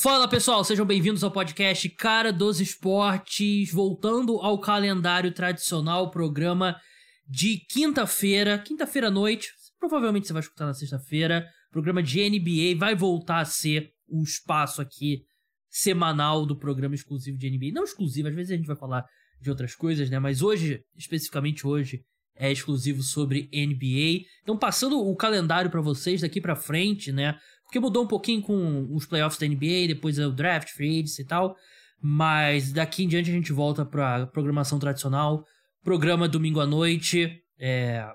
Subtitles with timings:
[0.00, 6.80] Fala pessoal, sejam bem-vindos ao podcast Cara dos Esportes, voltando ao calendário tradicional, programa
[7.26, 12.94] de quinta-feira, quinta-feira à noite, provavelmente você vai escutar na sexta-feira, programa de NBA vai
[12.94, 15.24] voltar a ser o espaço aqui
[15.68, 19.04] semanal do programa exclusivo de NBA, não exclusivo, às vezes a gente vai falar
[19.40, 22.04] de outras coisas, né, mas hoje, especificamente hoje,
[22.38, 24.24] é exclusivo sobre NBA.
[24.42, 27.36] Então, passando o calendário para vocês daqui para frente, né?
[27.68, 31.20] Porque mudou um pouquinho com os playoffs da NBA, depois é o draft, free agency
[31.20, 31.54] e tal.
[32.00, 35.44] Mas daqui em diante a gente volta pra programação tradicional.
[35.84, 38.08] Programa domingo à noite, é,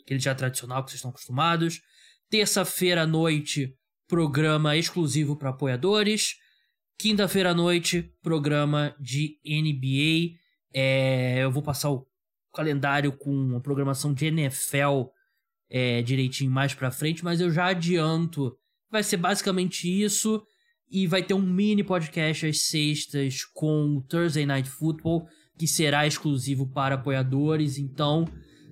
[0.00, 1.80] aquele já tradicional que vocês estão acostumados.
[2.30, 3.74] Terça-feira à noite,
[4.06, 6.36] programa exclusivo para apoiadores.
[6.96, 10.38] Quinta-feira à noite, programa de NBA.
[10.72, 12.06] É, eu vou passar o
[12.54, 15.08] calendário com a programação de NFL
[15.68, 18.56] é, direitinho mais pra frente, mas eu já adianto
[18.90, 20.42] Vai ser basicamente isso.
[20.90, 25.26] E vai ter um mini podcast às sextas com o Thursday Night Football,
[25.58, 27.76] que será exclusivo para apoiadores.
[27.76, 28.24] Então,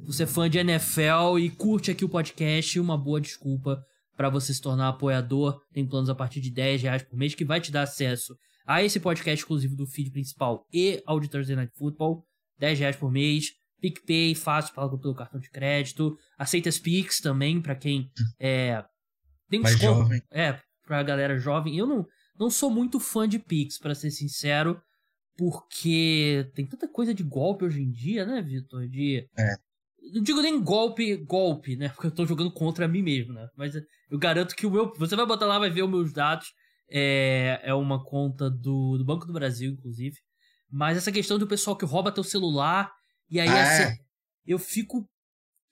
[0.04, 3.82] você é fã de NFL e curte aqui o podcast, uma boa desculpa
[4.16, 5.60] para você se tornar apoiador.
[5.72, 8.34] Tem planos a partir de 10 reais por mês que vai te dar acesso
[8.66, 12.24] a esse podcast exclusivo do feed principal e ao de Thursday Night Football.
[12.58, 13.50] 10 reais por mês.
[13.80, 16.16] PicPay, fácil, paga pelo cartão de crédito.
[16.38, 18.82] Aceita as Pix também, para quem é,
[19.48, 20.00] tem Mais desconto.
[20.02, 20.22] jovem.
[20.30, 21.76] É, pra galera jovem.
[21.76, 22.06] Eu não,
[22.38, 24.80] não sou muito fã de Pix, para ser sincero,
[25.36, 28.88] porque tem tanta coisa de golpe hoje em dia, né, Vitor?
[28.88, 29.28] De.
[29.38, 29.54] É.
[30.14, 31.88] Não digo nem golpe, golpe, né?
[31.90, 33.48] Porque eu tô jogando contra mim mesmo, né?
[33.56, 33.74] Mas
[34.10, 34.92] eu garanto que o meu.
[34.96, 36.52] Você vai botar lá, vai ver os meus dados.
[36.88, 40.16] É, é uma conta do, do Banco do Brasil, inclusive.
[40.70, 42.92] Mas essa questão do pessoal que rouba teu celular.
[43.28, 43.96] E aí Ah, assim, é?
[44.46, 45.08] eu fico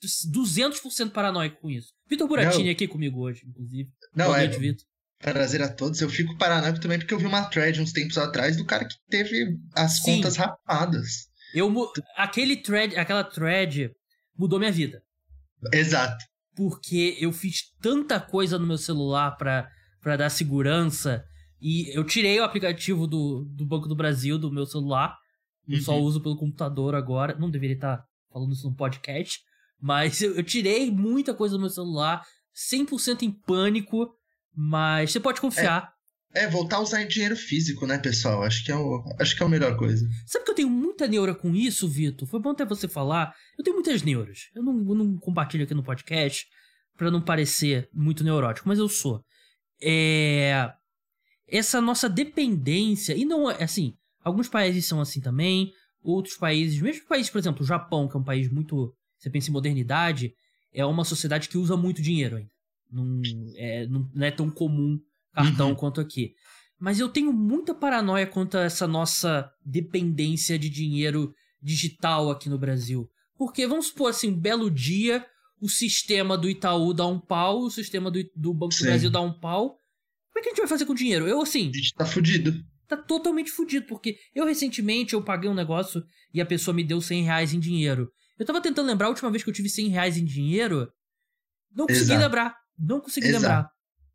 [0.06, 1.92] 200% paranoico com isso.
[2.08, 3.90] Vitor Buratini aqui comigo hoje, inclusive.
[4.14, 4.46] Não, Boa é.
[4.46, 4.84] noite, Vitor.
[5.18, 6.00] Prazer a todos.
[6.00, 8.94] Eu fico paranoico também porque eu vi uma thread uns tempos atrás do cara que
[9.08, 10.16] teve as Sim.
[10.16, 11.28] contas rapadas.
[11.54, 11.72] Eu,
[12.16, 13.90] aquele thread, aquela thread
[14.36, 15.02] mudou minha vida.
[15.72, 16.22] Exato.
[16.54, 19.68] Porque eu fiz tanta coisa no meu celular pra,
[20.00, 21.24] pra dar segurança.
[21.60, 25.16] E eu tirei o aplicativo do, do Banco do Brasil do meu celular.
[25.66, 26.02] Eu só Uhum.
[26.02, 27.34] uso pelo computador agora.
[27.38, 29.40] Não deveria estar falando isso no podcast.
[29.84, 32.24] Mas eu, eu tirei muita coisa do meu celular.
[32.72, 34.16] 100% em pânico.
[34.56, 35.92] Mas você pode confiar.
[36.32, 38.42] É, voltar a usar dinheiro físico, né, pessoal?
[38.42, 40.08] Acho que é, o, acho que é a melhor coisa.
[40.26, 42.26] Sabe que eu tenho muita neura com isso, Vitor?
[42.26, 43.34] Foi bom até você falar.
[43.58, 44.48] Eu tenho muitas neuras.
[44.54, 46.46] Eu não, eu não compartilho aqui no podcast
[46.96, 49.22] pra não parecer muito neurótico, mas eu sou.
[49.82, 50.72] É.
[51.46, 53.14] Essa nossa dependência.
[53.14, 53.92] E não é assim.
[54.24, 55.70] Alguns países são assim também.
[56.02, 58.94] Outros países, mesmo países, por exemplo, o Japão, que é um país muito.
[59.24, 60.34] Você pensa em modernidade,
[60.70, 62.50] é uma sociedade que usa muito dinheiro ainda.
[62.92, 63.22] Não
[63.56, 65.00] é, não, não é tão comum
[65.32, 65.74] cartão Uhum.
[65.74, 66.34] quanto aqui.
[66.78, 72.58] Mas eu tenho muita paranoia quanto a essa nossa dependência de dinheiro digital aqui no
[72.58, 73.08] Brasil.
[73.38, 75.24] Porque, vamos supor assim, um belo dia,
[75.58, 78.84] o sistema do Itaú dá um pau, o sistema do, do Banco do Sim.
[78.84, 79.78] Brasil dá um pau.
[80.32, 81.26] Como é que a gente vai fazer com o dinheiro?
[81.26, 82.52] Eu, assim, A gente tá fudido.
[82.86, 87.00] tá totalmente fudido, porque eu recentemente eu paguei um negócio e a pessoa me deu
[87.00, 88.12] 100 reais em dinheiro.
[88.38, 90.90] Eu tava tentando lembrar a última vez que eu tive 100 reais em dinheiro,
[91.74, 92.20] não consegui Exato.
[92.22, 92.56] lembrar.
[92.78, 93.42] Não consegui Exato.
[93.42, 93.70] lembrar.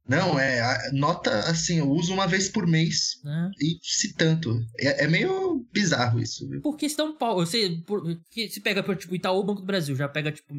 [0.08, 0.60] Não, é.
[0.60, 3.52] a- Nota assim, eu uso uma vez por mês Né?
[3.62, 4.60] e se tanto.
[4.80, 6.62] É, é meio bizarro isso, viu?
[6.62, 7.36] Porque se dá um pau.
[7.36, 10.54] Você, por- que se pega, por, tipo, Itaú Banco do Brasil, já pega, tipo,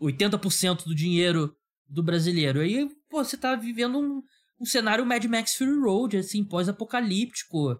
[0.00, 1.54] 80% do dinheiro
[1.88, 2.60] do brasileiro.
[2.60, 4.22] Aí, pô, você tá vivendo um,
[4.60, 7.76] um cenário Mad Max Fury Road, assim, pós-apocalíptico.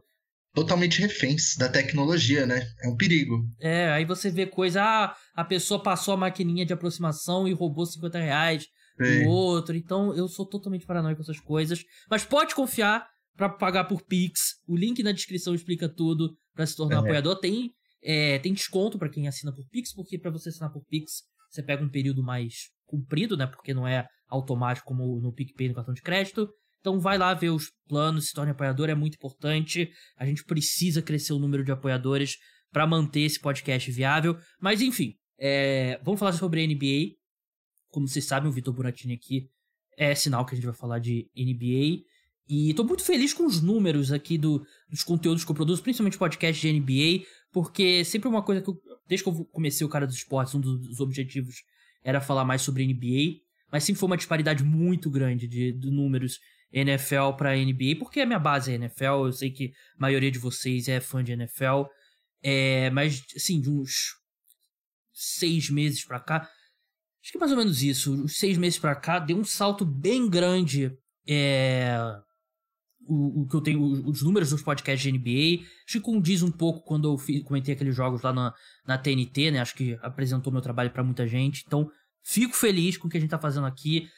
[0.55, 2.67] Totalmente reféns da tecnologia, né?
[2.83, 3.43] É um perigo.
[3.59, 7.87] É, aí você vê coisa, ah, a pessoa passou a maquininha de aproximação e roubou
[7.87, 8.67] 50 reais
[8.99, 9.75] do outro.
[9.75, 11.83] Então, eu sou totalmente paranoico com essas coisas.
[12.11, 14.57] Mas pode confiar pra pagar por Pix.
[14.69, 16.99] O link na descrição explica tudo pra se tornar É.
[16.99, 17.41] apoiador.
[17.41, 17.71] Tem,
[18.03, 21.63] é, tem desconto pra quem assina por Pix, porque pra você assinar por Pix, você
[21.63, 23.47] pega um período mais comprido, né?
[23.47, 26.49] Porque não é automático como no PicPay no cartão de crédito.
[26.83, 29.89] Então vai lá ver os planos, se torne apoiador, é muito importante.
[30.17, 32.39] A gente precisa crescer o número de apoiadores
[32.73, 34.37] pra manter esse podcast viável.
[34.61, 37.15] Mas enfim, é, vamos falar sobre NBA.
[37.89, 39.49] Como vocês sabem, o Vitor Buratini aqui
[39.97, 42.03] é sinal que a gente vai falar de NBA.
[42.49, 46.19] E tô muito feliz com os números aqui do, dos conteúdos que eu produzo, principalmente
[46.19, 50.05] podcast de NBA, porque sempre uma coisa que eu, desde que eu comecei o cara
[50.05, 51.63] dos esportes, um dos objetivos
[52.03, 53.41] era falar mais sobre NBA,
[53.71, 56.41] mas sempre foi uma disparidade muito grande de, de números
[56.73, 60.39] NFL pra NBA, porque a minha base é NFL, eu sei que a maioria de
[60.39, 61.85] vocês é fã de NFL,
[62.43, 64.17] é, mas assim, de uns
[65.13, 66.49] seis meses pra cá,
[67.23, 70.29] acho que mais ou menos isso, uns seis meses pra cá, deu um salto bem
[70.29, 70.97] grande
[71.27, 71.97] é,
[73.07, 75.65] o, o que eu tenho, os números dos podcasts de NBA.
[75.87, 78.55] Acho que condiz um pouco quando eu fiz, comentei aqueles jogos lá na,
[78.87, 79.61] na TNT, né?
[79.61, 81.65] Acho que apresentou meu trabalho para muita gente.
[81.67, 81.91] Então,
[82.23, 84.09] fico feliz com o que a gente tá fazendo aqui.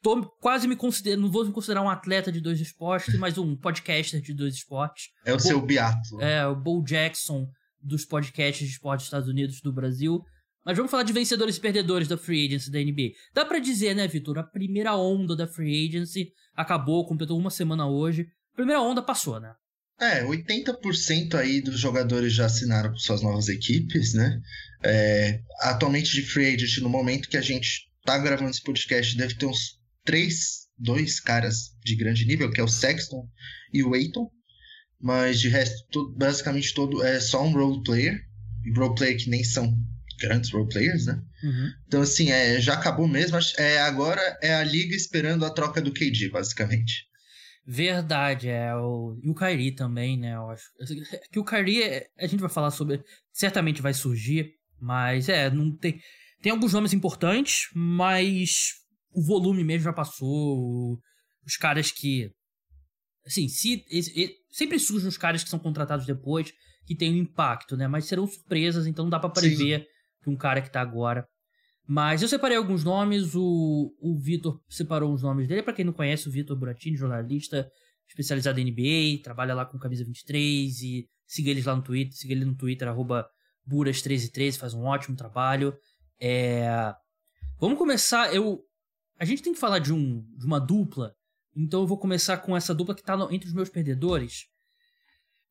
[0.00, 3.56] Tô quase me considerando, não vou me considerar um atleta de dois esportes, mas um
[3.56, 5.08] podcaster de dois esportes.
[5.24, 6.20] É o Bo, seu biato.
[6.20, 7.48] É, o Bo Jackson
[7.82, 10.22] dos podcasts de esportes dos Estados Unidos do Brasil.
[10.64, 13.12] Mas vamos falar de vencedores e perdedores da Free Agency da NBA.
[13.32, 14.38] Dá para dizer, né, Vitor?
[14.38, 18.26] A primeira onda da Free Agency acabou, completou uma semana hoje.
[18.52, 19.52] A primeira onda passou, né?
[20.00, 24.40] É, 80% aí dos jogadores já assinaram com suas novas equipes, né?
[24.84, 29.34] É, atualmente de Free Agency, no momento que a gente tá gravando esse podcast, deve
[29.34, 29.77] ter uns
[30.08, 33.28] três, dois caras de grande nível, que é o Sexton
[33.74, 34.30] e o Aiton.
[34.98, 38.18] Mas de resto, basicamente todo é só um role player.
[38.74, 39.76] Role player que nem são
[40.18, 41.22] grandes role players, né?
[41.44, 41.70] Uhum.
[41.86, 43.38] Então, assim, é, já acabou mesmo.
[43.58, 47.06] É, agora é a liga esperando a troca do KD, basicamente.
[47.66, 48.74] Verdade, é.
[48.74, 50.34] O, e o Kyrie também, né?
[50.34, 50.64] Eu acho
[51.30, 53.04] que o Kyrie, é, a gente vai falar sobre.
[53.30, 56.00] Certamente vai surgir, mas é, não tem.
[56.40, 58.78] Tem alguns nomes importantes, mas
[59.12, 60.98] o volume mesmo já passou.
[61.46, 62.30] Os caras que.
[63.26, 63.84] Assim, se,
[64.50, 66.52] sempre surgem os caras que são contratados depois
[66.86, 67.86] que tem um impacto, né?
[67.86, 69.80] Mas serão surpresas, então não dá para prever.
[69.80, 69.86] Sim
[70.22, 71.26] que um cara que tá agora.
[71.86, 75.62] Mas eu separei alguns nomes, o, o Vitor separou os nomes dele.
[75.62, 77.68] para quem não conhece, o Vitor Buratini, jornalista
[78.06, 82.32] especializado em NBA, trabalha lá com camisa 23 e siga eles lá no Twitter, siga
[82.32, 83.28] ele no Twitter, arroba
[83.70, 85.74] Buras1313, faz um ótimo trabalho.
[86.20, 86.94] É...
[87.60, 88.60] Vamos começar, eu...
[89.18, 91.14] A gente tem que falar de, um, de uma dupla,
[91.56, 94.46] então eu vou começar com essa dupla que tá no, entre os meus perdedores.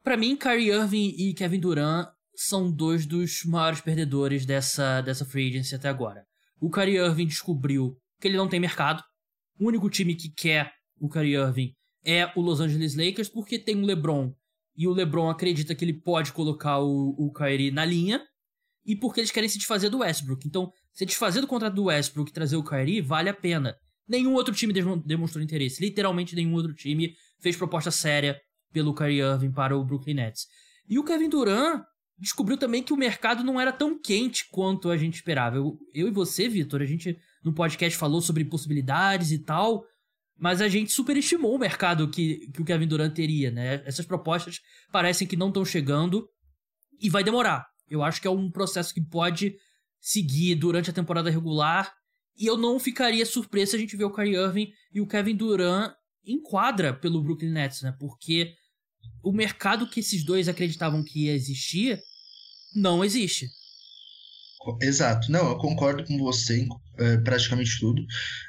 [0.01, 5.49] Para mim, Kyrie Irving e Kevin Durant são dois dos maiores perdedores dessa, dessa free
[5.49, 6.25] agency até agora.
[6.61, 9.03] O Kyrie Irving descobriu que ele não tem mercado.
[9.59, 11.73] O único time que quer o Kyrie Irving
[12.05, 14.33] é o Los Angeles Lakers, porque tem o LeBron.
[14.77, 18.23] E o LeBron acredita que ele pode colocar o, o Kyrie na linha.
[18.85, 20.47] E porque eles querem se desfazer do Westbrook.
[20.47, 23.77] Então, se desfazer do contrato do Westbrook e trazer o Kyrie, vale a pena.
[24.07, 24.73] Nenhum outro time
[25.05, 25.79] demonstrou interesse.
[25.79, 28.35] Literalmente nenhum outro time fez proposta séria
[28.73, 30.47] pelo Kyrie Irving para o Brooklyn Nets.
[30.89, 31.83] E o Kevin Durant
[32.17, 35.57] descobriu também que o mercado não era tão quente quanto a gente esperava.
[35.57, 39.85] Eu, eu e você, Vitor, a gente no podcast falou sobre possibilidades e tal,
[40.35, 43.83] mas a gente superestimou o mercado que, que o Kevin Durant teria, né?
[43.85, 44.61] Essas propostas
[44.91, 46.27] parecem que não estão chegando
[46.99, 47.67] e vai demorar.
[47.87, 49.55] Eu acho que é um processo que pode
[49.99, 51.93] seguir durante a temporada regular
[52.37, 55.35] e eu não ficaria surpreso se a gente ver o Kyrie Irving e o Kevin
[55.35, 57.95] Durant em quadra pelo Brooklyn Nets, né?
[57.99, 58.53] Porque
[59.23, 61.99] o mercado que esses dois acreditavam que ia existir
[62.75, 63.47] não existe.
[64.81, 65.31] Exato.
[65.31, 66.67] Não, eu concordo com você em
[66.97, 68.05] é, praticamente tudo.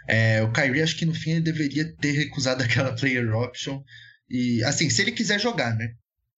[0.09, 3.83] É, o Kyrie, acho que no fim ele deveria ter recusado aquela player option.
[4.29, 5.95] E, assim, se ele quiser jogar, né?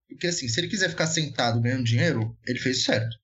[0.09, 3.17] Porque, assim, se ele quiser ficar sentado ganhando dinheiro, ele fez certo.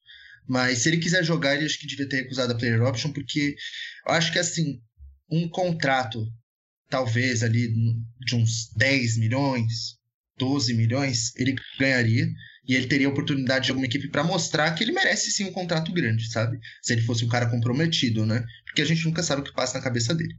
[0.48, 3.56] Mas se ele quiser jogar, ele acho que devia ter recusado a player option, porque
[4.06, 4.81] eu acho que, assim,
[5.31, 6.26] um contrato,
[6.88, 7.69] talvez ali
[8.20, 9.96] de uns 10 milhões,
[10.38, 12.28] 12 milhões, ele ganharia
[12.69, 15.93] e ele teria oportunidade de alguma equipe para mostrar que ele merece sim um contrato
[15.93, 16.58] grande, sabe?
[16.82, 18.44] Se ele fosse um cara comprometido, né?
[18.64, 20.34] Porque a gente nunca sabe o que passa na cabeça dele.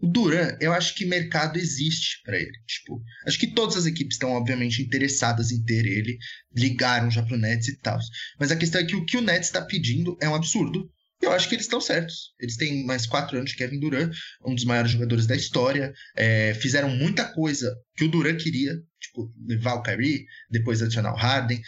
[0.00, 2.52] O Duran, eu acho que mercado existe para ele.
[2.66, 6.18] Tipo, acho que todas as equipes estão, obviamente, interessadas em ter ele,
[6.54, 7.98] ligaram já pro Nets e tal.
[8.38, 10.90] Mas a questão é que o que o Nets está pedindo é um absurdo.
[11.22, 12.34] Eu acho que eles estão certos.
[12.38, 15.94] Eles têm mais quatro anos de Kevin Durant, um dos maiores jogadores da história.
[16.14, 21.16] É, fizeram muita coisa que o Durant queria, tipo, levar o Kyrie, depois adicionar o
[21.16, 21.60] Harden.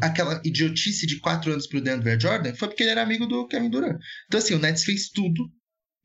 [0.00, 3.68] Aquela idiotice de quatro anos pro Denver Jordan foi porque ele era amigo do Kevin
[3.68, 3.98] Durant.
[4.26, 5.50] Então, assim, o Nets fez tudo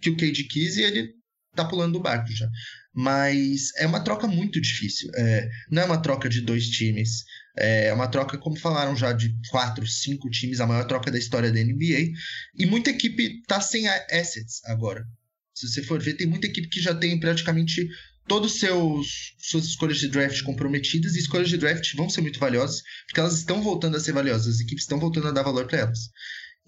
[0.02, 1.19] que o KD quis e ele
[1.64, 2.48] tá pulando do barco já.
[2.94, 5.10] Mas é uma troca muito difícil.
[5.16, 7.24] É, não é uma troca de dois times.
[7.58, 11.52] É uma troca, como falaram já, de quatro, cinco times, a maior troca da história
[11.52, 12.12] da NBA.
[12.58, 15.06] E muita equipe tá sem assets agora.
[15.54, 17.88] Se você for ver, tem muita equipe que já tem praticamente
[18.48, 23.20] seus suas escolhas de draft comprometidas e escolhas de draft vão ser muito valiosas, porque
[23.20, 26.00] elas estão voltando a ser valiosas, as equipes estão voltando a dar valor para elas.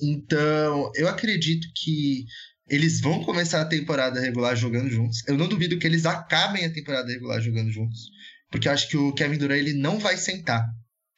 [0.02, 2.26] Então, eu acredito que
[2.72, 5.20] eles vão começar a temporada regular jogando juntos.
[5.28, 8.10] Eu não duvido que eles acabem a temporada regular jogando juntos,
[8.50, 10.66] porque eu acho que o Kevin Durant ele não vai sentar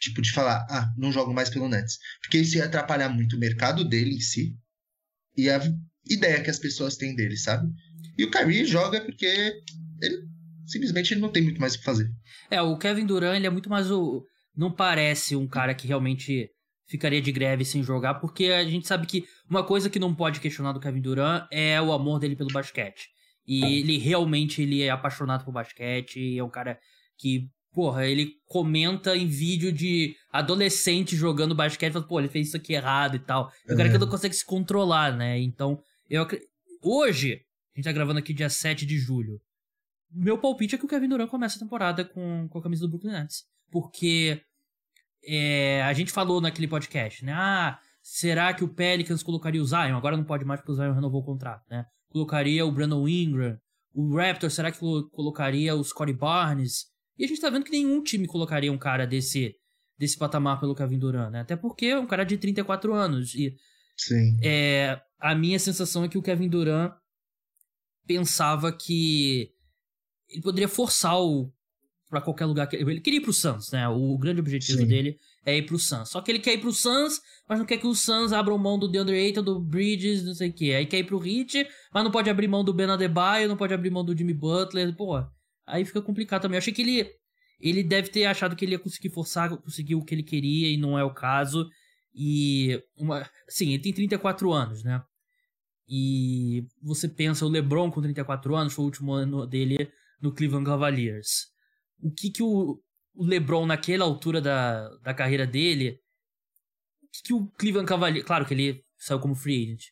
[0.03, 1.97] Tipo, de falar, ah, não jogo mais pelo Nets.
[2.21, 4.53] Porque isso ia atrapalhar muito o mercado dele em si
[5.37, 5.61] e a
[6.09, 7.71] ideia que as pessoas têm dele, sabe?
[8.17, 9.25] E o Kyrie joga porque
[10.01, 10.27] ele
[10.65, 12.11] simplesmente ele não tem muito mais o que fazer.
[12.51, 14.25] É, o Kevin Durant, ele é muito mais o.
[14.53, 16.49] Não parece um cara que realmente
[16.87, 20.39] ficaria de greve sem jogar, porque a gente sabe que uma coisa que não pode
[20.39, 23.09] questionar do Kevin Durant é o amor dele pelo basquete.
[23.45, 26.79] E ele realmente ele é apaixonado por basquete, é um cara
[27.17, 32.47] que, porra, ele comenta em vídeo de adolescente jogando basquete e fala, pô, ele fez
[32.47, 33.51] isso aqui errado e tal.
[33.67, 35.39] E o cara que não consegue se controlar, né?
[35.39, 36.25] Então, eu
[36.85, 37.41] Hoje,
[37.73, 39.41] a gente tá gravando aqui dia 7 de julho.
[40.11, 42.89] Meu palpite é que o Kevin Durant começa a temporada com, com a camisa do
[42.89, 43.45] Brooklyn Nets.
[43.71, 44.41] Porque
[45.25, 47.33] é, a gente falou naquele podcast, né?
[47.33, 49.95] Ah, será que o Pelicans colocaria o Zion?
[49.95, 51.85] Agora não pode mais porque o Zion renovou o contrato, né?
[52.09, 53.57] Colocaria o Brandon Ingram.
[53.93, 56.87] O Raptor, será que colocaria o Scottie Barnes?
[57.17, 59.55] E a gente tá vendo que nenhum time colocaria um cara desse,
[59.97, 61.41] desse patamar pelo Kevin Durant, né?
[61.41, 63.35] Até porque é um cara de 34 anos.
[63.35, 63.55] E
[63.95, 64.37] Sim.
[64.43, 66.93] É, a minha sensação é que o Kevin Durant
[68.05, 69.51] pensava que
[70.27, 71.51] ele poderia forçar o
[72.13, 73.89] para qualquer lugar que ele queria ir pro Suns, né?
[73.89, 74.85] O grande objetivo Sim.
[74.87, 76.09] dele é ir pro Suns.
[76.09, 78.77] Só que ele quer ir pro Suns, mas não quer que o Suns abra mão
[78.77, 80.73] do DeAndre Ayton, do Bridges, não sei o quê.
[80.77, 83.73] Aí quer ir pro Heat, mas não pode abrir mão do Ben Adebayo, não pode
[83.73, 85.25] abrir mão do Jimmy Butler, pô.
[85.65, 86.55] Aí fica complicado também.
[86.55, 87.09] Eu achei que ele
[87.59, 90.77] ele deve ter achado que ele ia conseguir forçar, conseguir o que ele queria e
[90.77, 91.67] não é o caso.
[92.13, 95.01] E uma, sim, ele tem 34 anos, né?
[95.89, 99.89] E você pensa o LeBron com 34 anos, foi o último ano dele
[100.21, 101.52] no Cleveland Cavaliers
[102.03, 102.79] o que que o,
[103.15, 105.99] LeBron naquela altura da, da carreira dele,
[107.01, 109.83] o que, que o Cleveland Cavaliers, claro que ele saiu como free agent,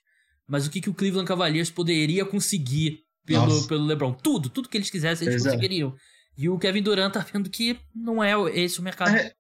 [0.48, 4.14] mas o que que o Cleveland Cavaliers poderia conseguir pelo, pelo LeBron?
[4.14, 5.56] Tudo, tudo que eles quisessem eles Exato.
[5.56, 5.96] conseguiriam.
[6.38, 9.16] E o Kevin Durant tá vendo que não é esse o mercado.
[9.16, 9.34] É,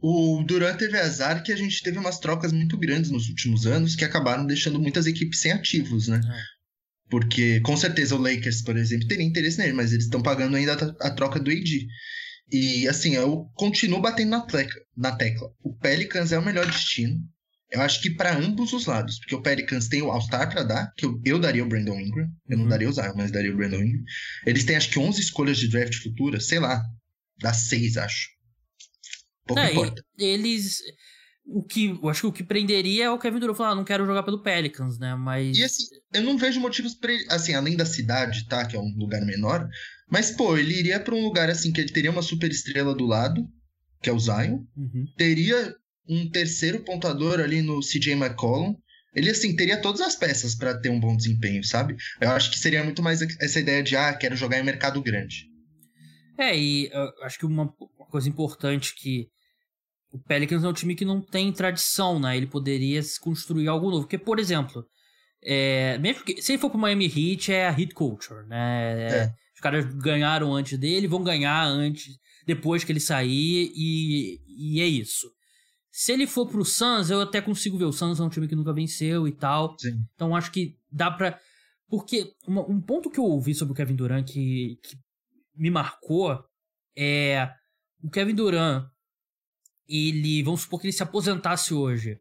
[0.00, 3.94] o Durant teve azar que a gente teve umas trocas muito grandes nos últimos anos
[3.94, 6.20] que acabaram deixando muitas equipes sem ativos, né?
[7.08, 10.72] Porque com certeza o Lakers, por exemplo, teria interesse nele, mas eles estão pagando ainda
[10.72, 11.86] a, troca do AD.
[12.50, 15.48] E assim, eu continuo batendo na, tecla, na tecla.
[15.62, 17.20] O Pelicans é o melhor destino.
[17.70, 20.92] Eu acho que para ambos os lados, porque o Pelicans tem o All-Star para dar,
[20.96, 22.62] que eu, eu, daria o Brandon Ingram, eu uhum.
[22.62, 24.04] não daria o Zion, mas daria o Brandon Ingram.
[24.46, 26.80] Eles têm acho que 11 escolhas de draft futuras, sei lá,
[27.40, 28.28] dá 6, acho.
[29.46, 30.02] Pouco é, importa.
[30.16, 30.80] Eles
[31.46, 33.84] o que eu acho que o que prenderia é o Kevin Durant falar, ah, não
[33.84, 35.14] quero jogar pelo Pelicans, né?
[35.14, 38.80] Mas E assim, eu não vejo motivos para assim, além da cidade, tá, que é
[38.80, 39.68] um lugar menor,
[40.10, 43.06] mas pô, ele iria para um lugar assim que ele teria uma super estrela do
[43.06, 43.46] lado,
[44.02, 45.04] que é o Zion, uhum.
[45.16, 45.74] teria
[46.08, 48.74] um terceiro pontuador ali no CJ McCollum.
[49.14, 51.96] Ele assim teria todas as peças para ter um bom desempenho, sabe?
[52.20, 55.46] Eu acho que seria muito mais essa ideia de ah, quero jogar em mercado grande.
[56.38, 57.72] É, e eu acho que uma
[58.10, 59.28] coisa importante que
[60.10, 62.36] o Pelicans é um time que não tem tradição, né?
[62.36, 64.02] Ele poderia construir algo novo.
[64.02, 64.84] Porque, por exemplo,
[65.44, 68.92] é, mesmo que, se ele for pro Miami Heat, é a Heat Culture, né?
[68.98, 69.16] É.
[69.18, 69.34] é.
[69.54, 74.86] Os caras ganharam antes dele, vão ganhar antes, depois que ele sair, e, e é
[74.86, 75.26] isso.
[75.90, 77.86] Se ele for pro Suns, eu até consigo ver.
[77.86, 79.74] O Suns é um time que nunca venceu e tal.
[79.78, 79.98] Sim.
[80.14, 81.40] Então acho que dá pra.
[81.88, 84.96] Porque uma, um ponto que eu ouvi sobre o Kevin Durant que, que
[85.56, 86.38] me marcou
[86.94, 87.50] é.
[88.02, 88.86] O Kevin Durant
[89.88, 92.18] ele, vamos supor que ele se aposentasse hoje,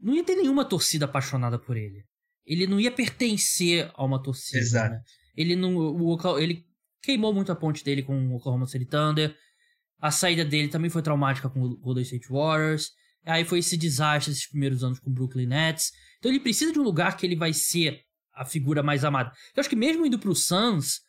[0.00, 2.04] não ia ter nenhuma torcida apaixonada por ele.
[2.44, 4.58] Ele não ia pertencer a uma torcida.
[4.58, 4.94] Exato.
[4.94, 5.02] Né?
[5.36, 6.66] Ele não, o, ele
[7.02, 9.34] queimou muito a ponte dele com o Oklahoma City Thunder.
[9.98, 12.90] A saída dele também foi traumática com o Golden State Warriors.
[13.24, 15.92] Aí foi esse desastre esses primeiros anos com o Brooklyn Nets.
[16.18, 18.02] Então ele precisa de um lugar que ele vai ser
[18.34, 19.32] a figura mais amada.
[19.56, 21.00] Eu acho que mesmo indo pro Suns,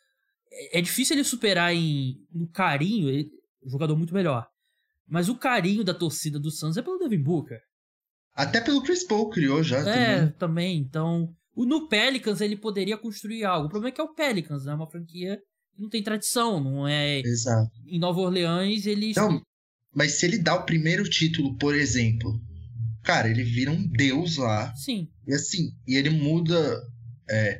[0.51, 3.29] é, é difícil ele superar em, no carinho, ele,
[3.63, 4.47] um jogador muito melhor.
[5.07, 7.59] Mas o carinho da torcida do Suns é pelo Devin Booker.
[8.33, 9.77] Até pelo Chris Paul criou já.
[9.79, 10.33] É, também.
[10.37, 10.77] também.
[10.77, 13.67] Então, no Pelicans ele poderia construir algo.
[13.67, 14.73] O problema é que é o Pelicans, né?
[14.73, 15.39] Uma franquia
[15.73, 17.19] que não tem tradição, não é...
[17.19, 17.71] Exato.
[17.87, 19.13] Em Nova Orleans ele...
[19.15, 19.41] Não,
[19.93, 22.37] mas se ele dá o primeiro título, por exemplo,
[23.03, 24.73] cara, ele vira um deus lá.
[24.75, 25.07] Sim.
[25.27, 26.81] E assim, e ele muda...
[27.29, 27.59] É,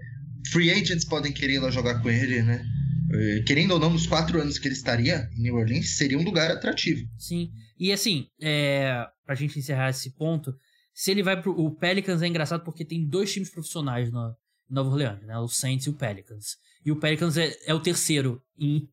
[0.52, 2.66] free agents podem querer ir lá jogar com ele, né?
[3.12, 6.24] Eh, querendo ou não, nos quatro anos que ele estaria em New Orleans, seria um
[6.24, 7.07] lugar atrativo.
[7.17, 7.51] Sim.
[7.77, 10.55] E assim, é, pra gente encerrar esse ponto,
[10.93, 11.51] se ele vai pro.
[11.51, 14.33] O Pelicans é engraçado porque tem dois times profissionais na
[14.69, 15.38] Nova Orleans, né?
[15.38, 16.57] O Saints e o Pelicans.
[16.85, 18.88] E o Pelicans é, é o terceiro em,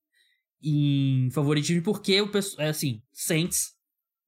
[0.62, 3.73] em favoritismo, porque o é assim, Saints,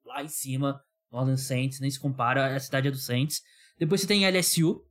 [0.04, 3.42] lá em cima, Orleans Saints, nem se compara, a cidade é do Saints.
[3.78, 4.84] Depois você tem LSU,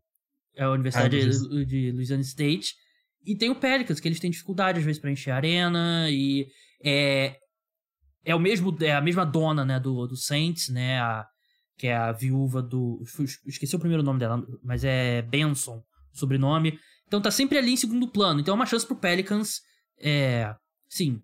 [0.56, 2.76] é a Universidade ah, de, de Louisiana State.
[3.26, 6.48] E tem o Pelicans, que eles têm dificuldade às vezes para encher a arena e
[6.84, 7.38] é
[8.26, 11.26] é o mesmo é a mesma dona, né, do, do Saints, né, a,
[11.78, 13.04] que é a viúva do
[13.46, 16.80] esqueci o primeiro nome dela, mas é Benson, o sobrenome.
[17.08, 18.40] Então tá sempre ali em segundo plano.
[18.40, 19.62] Então é uma chance pro Pelicans
[20.00, 20.54] é,
[20.90, 21.22] sim.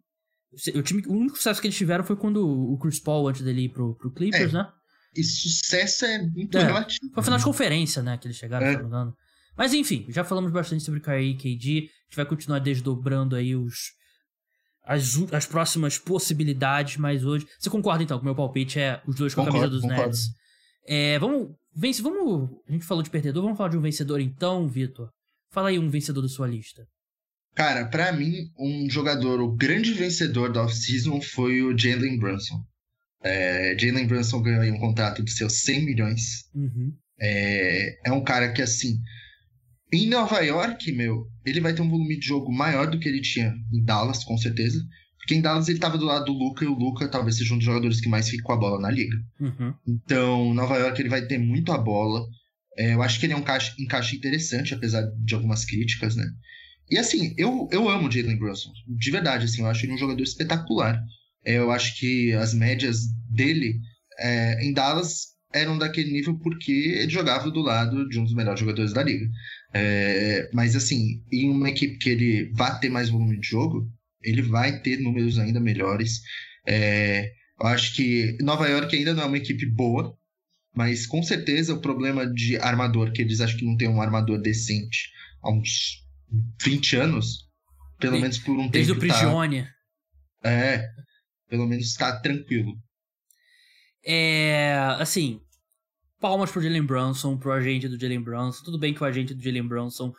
[0.75, 3.65] O, time, o único sucesso que eles tiveram foi quando o Chris Paul antes dele
[3.65, 4.71] ir pro, pro Clippers, é, né?
[5.15, 7.11] E sucesso é muito é, relativo.
[7.13, 8.71] Foi a final de conferência, né, que eles chegaram, é.
[8.71, 9.15] se não me engano.
[9.59, 11.69] Mas enfim, já falamos bastante sobre Kyrie e KD.
[11.79, 13.91] A gente vai continuar desdobrando aí os
[14.85, 17.45] as, as próximas possibilidades, mas hoje.
[17.59, 19.81] Você concorda então que o meu palpite é os dois com concordo, a camisa dos
[19.81, 20.11] concordo.
[20.11, 20.29] Nets?
[20.87, 21.49] É, vamos.
[21.75, 22.49] Vence, vamos.
[22.69, 25.09] A gente falou de perdedor, vamos falar de um vencedor então, Vitor.
[25.51, 26.87] Fala aí um vencedor da sua lista.
[27.53, 32.63] Cara, pra mim, um jogador, o grande vencedor da off-season foi o Jalen Brunson.
[33.21, 36.49] É, Jalen Brunson ganhou aí um contrato de seus 100 milhões.
[36.55, 36.93] Uhum.
[37.19, 38.97] É, é um cara que, assim,
[39.91, 43.21] em Nova York, meu, ele vai ter um volume de jogo maior do que ele
[43.21, 44.79] tinha em Dallas, com certeza.
[45.17, 47.57] Porque em Dallas ele tava do lado do Luca e o Luca talvez seja um
[47.57, 49.15] dos jogadores que mais fica com a bola na liga.
[49.39, 49.73] Uhum.
[49.87, 52.25] Então, Nova York ele vai ter muito a bola.
[52.77, 56.25] É, eu acho que ele é um encaixe, encaixe interessante, apesar de algumas críticas, né?
[56.89, 58.71] E assim, eu, eu amo o Jalen Brunson.
[58.87, 60.99] De verdade, assim, eu acho ele um jogador espetacular.
[61.45, 63.79] É, eu acho que as médias dele
[64.19, 68.59] é, em Dallas eram daquele nível porque ele jogava do lado de um dos melhores
[68.59, 69.27] jogadores da liga.
[69.73, 73.87] É, mas assim, em uma equipe que ele vai ter mais volume de jogo,
[74.21, 76.21] ele vai ter números ainda melhores.
[76.67, 80.17] É, eu acho que Nova York ainda não é uma equipe boa,
[80.75, 84.39] mas com certeza o problema de armador, que eles acham que não tem um armador
[84.41, 85.09] decente
[85.41, 86.03] há uns
[86.63, 87.47] 20 anos,
[87.99, 89.07] pelo De- menos por um Desde o tempo.
[89.07, 89.67] Tá, Prigione.
[90.43, 90.87] é,
[91.49, 92.73] pelo menos está tranquilo.
[94.05, 94.75] É.
[94.99, 95.41] Assim.
[96.19, 98.63] Palmas pro Jalen Brunson, pro agente do Jalen Brunson.
[98.63, 100.11] Tudo bem que o agente do Jalen Brunson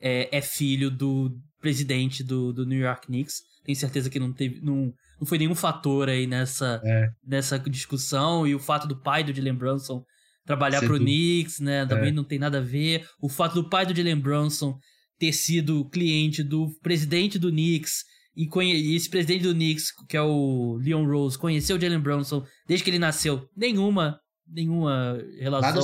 [0.00, 1.30] é, é filho do
[1.60, 3.42] presidente do, do New York Knicks.
[3.64, 4.60] Tenho certeza que não teve.
[4.60, 7.08] Não, não foi nenhum fator aí nessa, É.
[7.24, 8.46] nessa discussão.
[8.46, 10.02] E o fato do pai do Jalen Brunson
[10.44, 11.86] trabalhar Ser pro do- Knicks, né?
[11.86, 12.12] Também É.
[12.12, 13.06] não tem nada a ver.
[13.20, 14.76] O fato do pai do Jalen Brunson
[15.18, 18.02] ter sido cliente do presidente do Knicks
[18.36, 22.00] e, conhe- e esse presidente do Knicks, que é o Leon Rose, conheceu o Jalen
[22.00, 23.46] Brunson desde que ele nasceu.
[23.56, 25.80] Nenhuma, nenhuma relação, Nada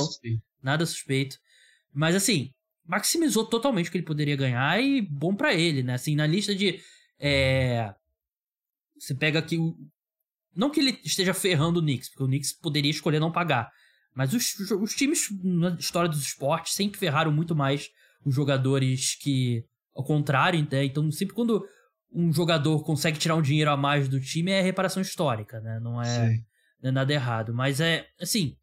[0.61, 1.33] nada, suspeito.
[1.33, 1.37] suspeito.
[1.93, 2.51] Mas assim,
[2.85, 5.93] maximizou totalmente o que ele poderia ganhar e bom pra ele, né?
[5.93, 6.79] Assim, na lista de
[7.19, 7.93] é,
[8.97, 9.75] você pega aqui o
[10.55, 13.71] não que ele esteja ferrando o Knicks, porque o Knicks poderia escolher não pagar.
[14.13, 17.89] Mas os, os times na história dos esportes sempre ferraram muito mais
[18.25, 19.63] os jogadores que.
[19.95, 20.83] Ao contrário, né?
[20.83, 21.65] Então, sempre quando
[22.11, 25.79] um jogador consegue tirar um dinheiro a mais do time, é reparação histórica, né?
[25.81, 26.43] Não é, Sim.
[26.81, 27.53] Não é nada errado.
[27.53, 28.55] Mas é, assim,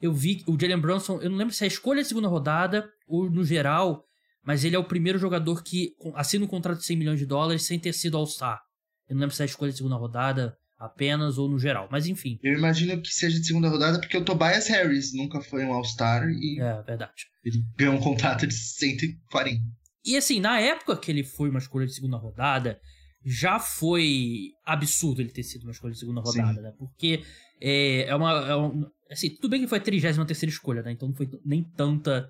[0.00, 2.28] eu vi que o Jalen Brunson, eu não lembro se é a escolha da segunda
[2.28, 4.04] rodada ou no geral,
[4.42, 7.62] mas ele é o primeiro jogador que assina um contrato de 100 milhões de dólares
[7.62, 8.60] sem ter sido All-Star.
[9.08, 12.06] Eu não lembro se é a escolha de segunda rodada apenas ou no geral, mas
[12.06, 12.38] enfim.
[12.42, 16.28] Eu imagino que seja de segunda rodada, porque o Tobias Harris nunca foi um All-Star
[16.28, 17.12] e É, verdade.
[17.44, 19.60] ele ganhou um contrato de 140.
[20.04, 22.78] E assim, na época que ele foi uma escolha de segunda rodada,
[23.24, 26.40] já foi absurdo ele ter sido uma escolha de segunda Sim.
[26.40, 26.72] rodada, né?
[26.78, 27.22] Porque
[27.64, 28.30] é, é uma.
[28.48, 30.92] é um- assim, tudo bem que foi a 33 escolha, né?
[30.92, 32.28] Então não foi nem tanta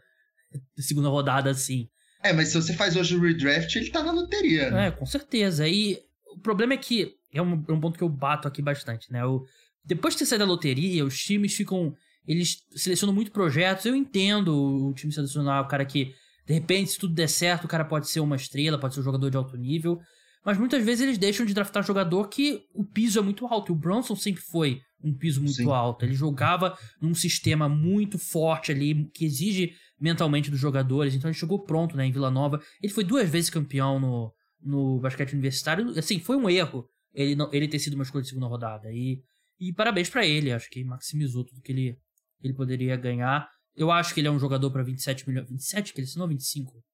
[0.76, 1.88] segunda rodada assim.
[2.22, 4.86] É, mas se você faz hoje o redraft, ele tá na loteria, né?
[4.86, 5.68] É, com certeza.
[5.68, 5.98] E
[6.34, 9.24] o problema é que é um, é um ponto que eu bato aqui bastante, né?
[9.26, 9.44] O,
[9.84, 11.94] depois de ter saído da loteria, os times ficam.
[12.26, 13.84] Eles selecionam muito projetos.
[13.84, 16.14] Eu entendo o time selecionar o cara que,
[16.46, 19.04] de repente, se tudo der certo, o cara pode ser uma estrela, pode ser um
[19.04, 20.00] jogador de alto nível.
[20.44, 23.72] Mas muitas vezes eles deixam de draftar jogador que o piso é muito alto.
[23.72, 25.70] E o Bronson sempre foi um piso muito Sim.
[25.70, 26.04] alto.
[26.04, 31.14] Ele jogava num sistema muito forte ali, que exige mentalmente dos jogadores.
[31.14, 32.60] Então ele chegou pronto, né, em Vila Nova.
[32.82, 35.98] Ele foi duas vezes campeão no, no basquete universitário.
[35.98, 38.92] Assim, foi um erro ele, não, ele ter sido uma escolha de segunda rodada.
[38.92, 39.22] E,
[39.58, 40.52] e parabéns pra ele.
[40.52, 41.96] Acho que maximizou tudo que ele,
[42.42, 43.48] ele poderia ganhar.
[43.74, 45.48] Eu acho que ele é um jogador pra 27 milhões.
[45.48, 46.84] 27 que ele assinou 25?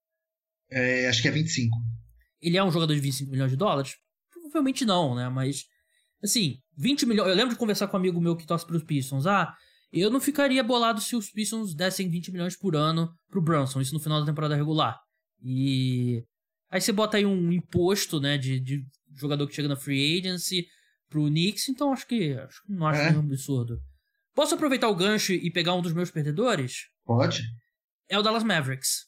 [0.70, 1.76] É, acho que é 25.
[2.40, 3.94] Ele é um jogador de 25 milhões de dólares?
[4.32, 5.28] Provavelmente não, né?
[5.28, 5.64] Mas,
[6.22, 7.28] assim, 20 milhões.
[7.28, 9.26] Eu lembro de conversar com um amigo meu que torce pros Pistons.
[9.26, 9.54] Ah,
[9.92, 13.92] eu não ficaria bolado se os Pistons dessem 20 milhões por ano pro Brunson, isso
[13.94, 14.98] no final da temporada regular.
[15.42, 16.24] E.
[16.70, 18.84] Aí você bota aí um imposto, né, de, de
[19.16, 20.64] jogador que chega na free agency
[21.08, 22.34] pro Knicks, então acho que.
[22.34, 23.10] Acho, que não acho É.
[23.10, 23.78] nenhum absurdo.
[24.34, 26.84] Posso aproveitar o gancho e pegar um dos meus perdedores?
[27.04, 27.42] Pode?
[28.08, 29.06] É o Dallas Mavericks.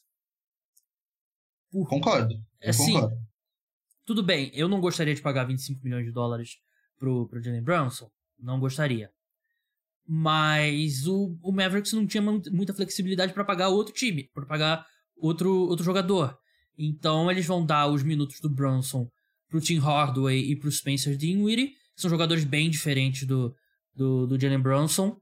[1.71, 2.35] Por Concordo.
[2.69, 3.17] Assim, concordo.
[4.05, 6.57] tudo bem, eu não gostaria de pagar 25 milhões de dólares
[6.97, 8.09] pro, pro Jalen Brunson.
[8.39, 9.09] Não gostaria.
[10.05, 14.85] Mas o, o Mavericks não tinha mu- muita flexibilidade para pagar outro time, para pagar
[15.15, 16.37] outro, outro jogador.
[16.77, 19.09] Então eles vão dar os minutos do Brunson
[19.47, 23.55] pro Tim Hardaway e pro Spencer Dinwiddie, que são jogadores bem diferentes do,
[23.95, 25.17] do, do Jalen Brunson.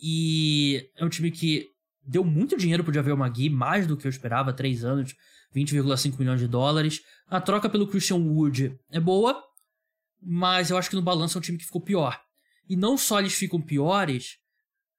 [0.00, 1.68] E é um time que
[2.08, 5.14] deu muito dinheiro pro Javel Magui, mais do que eu esperava, três anos,
[5.54, 7.02] 20,5 milhões de dólares.
[7.28, 9.40] A troca pelo Christian Wood é boa,
[10.20, 12.18] mas eu acho que no balanço é um time que ficou pior.
[12.68, 14.38] E não só eles ficam piores,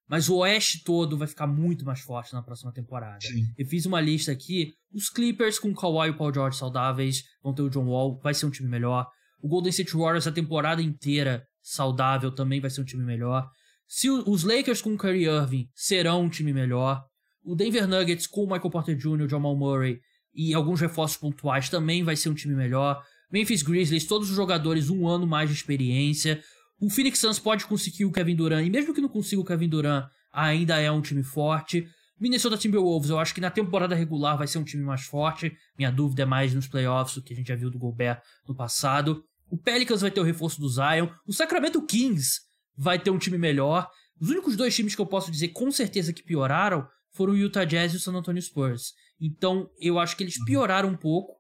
[0.08, 3.22] mas o Oeste todo vai ficar muito mais forte na próxima temporada.
[3.22, 3.46] Sim.
[3.58, 4.74] Eu fiz uma lista aqui.
[4.94, 8.20] Os Clippers com o Kawhi e o Paul George saudáveis vão ter o John Wall,
[8.20, 9.08] vai ser um time melhor.
[9.42, 13.50] O Golden State Warriors a temporada inteira saudável também vai ser um time melhor.
[13.92, 17.04] Se os Lakers com o Kyrie Irving serão um time melhor.
[17.44, 20.00] O Denver Nuggets com o Michael Porter Jr., Jamal Murray
[20.32, 23.02] e alguns reforços pontuais também vai ser um time melhor.
[23.32, 26.40] Memphis Grizzlies, todos os jogadores um ano mais de experiência.
[26.80, 29.68] O Phoenix Suns pode conseguir o Kevin Durant, e mesmo que não consiga o Kevin
[29.68, 31.88] Durant, ainda é um time forte.
[32.20, 35.52] Minnesota Timberwolves, eu acho que na temporada regular vai ser um time mais forte.
[35.76, 38.56] Minha dúvida é mais nos playoffs, o que a gente já viu do Gobert no
[38.56, 39.24] passado.
[39.50, 41.10] O Pelicans vai ter o reforço do Zion.
[41.26, 42.49] O Sacramento Kings
[42.80, 43.90] vai ter um time melhor.
[44.20, 47.66] Os únicos dois times que eu posso dizer com certeza que pioraram foram o Utah
[47.66, 48.94] Jazz e o San Antonio Spurs.
[49.20, 50.46] Então, eu acho que eles uhum.
[50.46, 51.38] pioraram um pouco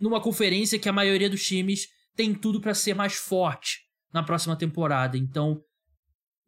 [0.00, 3.80] numa conferência que a maioria dos times tem tudo para ser mais forte
[4.12, 5.18] na próxima temporada.
[5.18, 5.60] Então,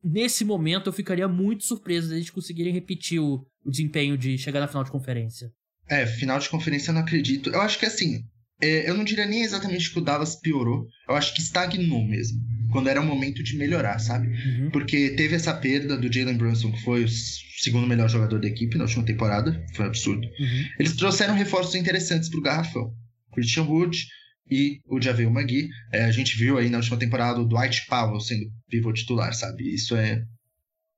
[0.03, 4.69] nesse momento eu ficaria muito surpreso deles conseguirem repetir o, o desempenho de chegar na
[4.69, 5.53] final de conferência.
[5.89, 7.51] É, final de conferência eu não acredito.
[7.51, 8.25] Eu acho que assim,
[8.61, 12.39] eu não diria nem exatamente que o Dallas piorou, eu acho que estagnou mesmo.
[12.73, 14.29] Quando era o momento de melhorar, sabe?
[14.29, 14.71] Uhum.
[14.71, 18.77] Porque teve essa perda do Jalen Brunson, que foi o segundo melhor jogador da equipe
[18.77, 20.27] na última temporada, foi um absurdo.
[20.27, 20.65] Uhum.
[20.79, 22.93] Eles trouxeram reforços interessantes pro Garrafão.
[23.33, 24.07] Christian Wood,
[24.51, 25.69] e o Javel Magui.
[25.93, 29.75] É, a gente viu aí na última temporada o Dwight Powell sendo pivô titular, sabe?
[29.75, 30.23] Isso é.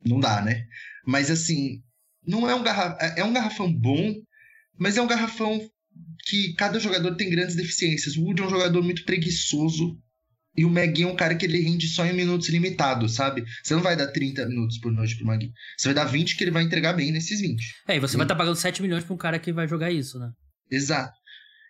[0.05, 0.65] Não dá, né?
[1.07, 1.83] Mas assim,
[2.27, 2.99] não é um garrafão.
[3.01, 4.15] É, é um garrafão bom,
[4.79, 5.61] mas é um garrafão
[6.27, 8.17] que cada jogador tem grandes deficiências.
[8.17, 9.99] O Wood é um jogador muito preguiçoso.
[10.57, 13.45] E o Magui é um cara que ele rende só em minutos limitados, sabe?
[13.63, 15.53] Você não vai dar 30 minutos por noite pro Magui.
[15.77, 17.63] Você vai dar 20 que ele vai entregar bem nesses 20.
[17.87, 19.93] É, e você vai estar tá pagando 7 milhões pra um cara que vai jogar
[19.93, 20.31] isso, né?
[20.71, 21.17] Exato.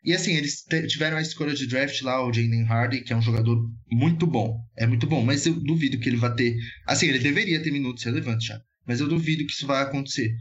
[0.03, 3.23] E assim, eles tiveram a escolha de draft lá, o Jalen Hardy, que é um
[3.23, 3.59] jogador
[3.91, 4.57] muito bom.
[4.77, 6.57] É muito bom, mas eu duvido que ele vá ter.
[6.87, 8.59] Assim, ele deveria ter minutos relevantes já.
[8.87, 10.35] Mas eu duvido que isso vai acontecer.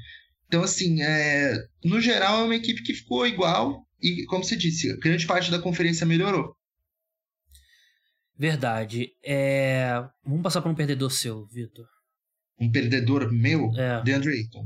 [0.47, 1.53] Então, assim, é...
[1.83, 3.86] no geral, é uma equipe que ficou igual.
[4.01, 6.55] E, como você disse, grande parte da conferência melhorou.
[8.38, 9.10] Verdade.
[9.25, 10.03] É...
[10.23, 11.86] Vamos passar para um perdedor seu, Vitor.
[12.60, 13.71] Um perdedor meu?
[13.75, 14.01] É.
[14.03, 14.65] DeAndre Ayton.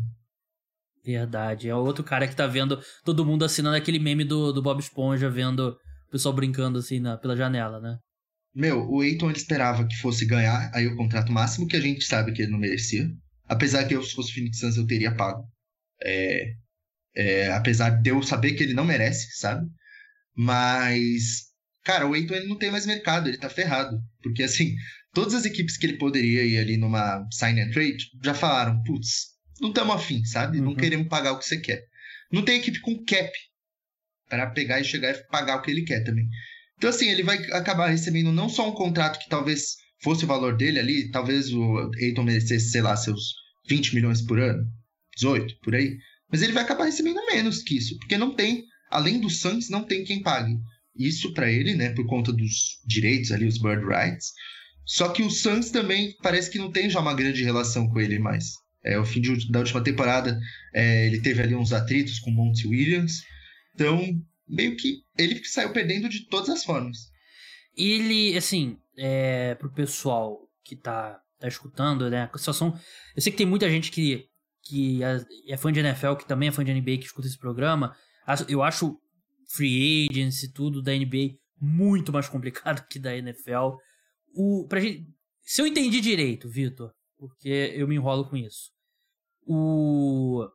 [1.03, 1.69] Verdade.
[1.69, 5.29] É outro cara que tá vendo todo mundo assinando aquele meme do, do Bob Esponja,
[5.29, 5.69] vendo
[6.07, 7.97] o pessoal brincando assim na, pela janela, né?
[8.53, 12.03] Meu, o Eiton ele esperava que fosse ganhar aí o contrato máximo, que a gente
[12.03, 13.09] sabe que ele não merecia.
[13.47, 15.43] Apesar que eu, se fosse Phoenix Suns, eu teria pago.
[16.03, 16.53] É,
[17.15, 19.67] é, apesar de eu saber que ele não merece, sabe?
[20.35, 21.47] Mas,
[21.83, 23.97] cara, o Eiton ele não tem mais mercado, ele tá ferrado.
[24.21, 24.75] Porque, assim,
[25.13, 29.31] todas as equipes que ele poderia ir ali numa sign and trade já falaram, putz,
[29.59, 30.59] não estamos afim, sabe?
[30.59, 30.65] Uhum.
[30.65, 31.83] Não queremos pagar o que você quer.
[32.31, 33.31] Não tem equipe com cap
[34.29, 36.27] para pegar e chegar e pagar o que ele quer também.
[36.77, 40.57] Então, assim, ele vai acabar recebendo não só um contrato que talvez fosse o valor
[40.57, 43.35] dele ali, talvez o Eiton merecesse, sei lá, seus
[43.67, 44.65] 20 milhões por ano,
[45.21, 45.97] 18, por aí.
[46.31, 49.84] Mas ele vai acabar recebendo menos que isso, porque não tem, além do Suns, não
[49.84, 50.57] tem quem pague.
[50.95, 54.31] Isso para ele, né, por conta dos direitos ali, os bird rights.
[54.86, 58.19] Só que o Suns também parece que não tem já uma grande relação com ele
[58.19, 58.53] mais.
[58.84, 60.39] É, o fim de, da última temporada,
[60.73, 63.21] é, ele teve ali uns atritos com Monty Williams.
[63.75, 64.01] Então,
[64.47, 66.97] meio que ele saiu perdendo de todas as formas.
[67.77, 72.29] Ele, assim, é, pro pessoal que tá, tá escutando, né?
[72.34, 72.77] A situação.
[73.15, 74.25] Eu sei que tem muita gente que,
[74.63, 75.02] que
[75.47, 77.95] é, fã de NFL, que também é fã de NBA, que escuta esse programa.
[78.47, 78.97] Eu acho
[79.47, 83.76] free agency e tudo da NBA muito mais complicado que da NFL.
[84.34, 85.06] O, pra gente,
[85.41, 88.71] se eu entendi direito, Vitor, porque eu me enrolo com isso.
[89.45, 90.47] O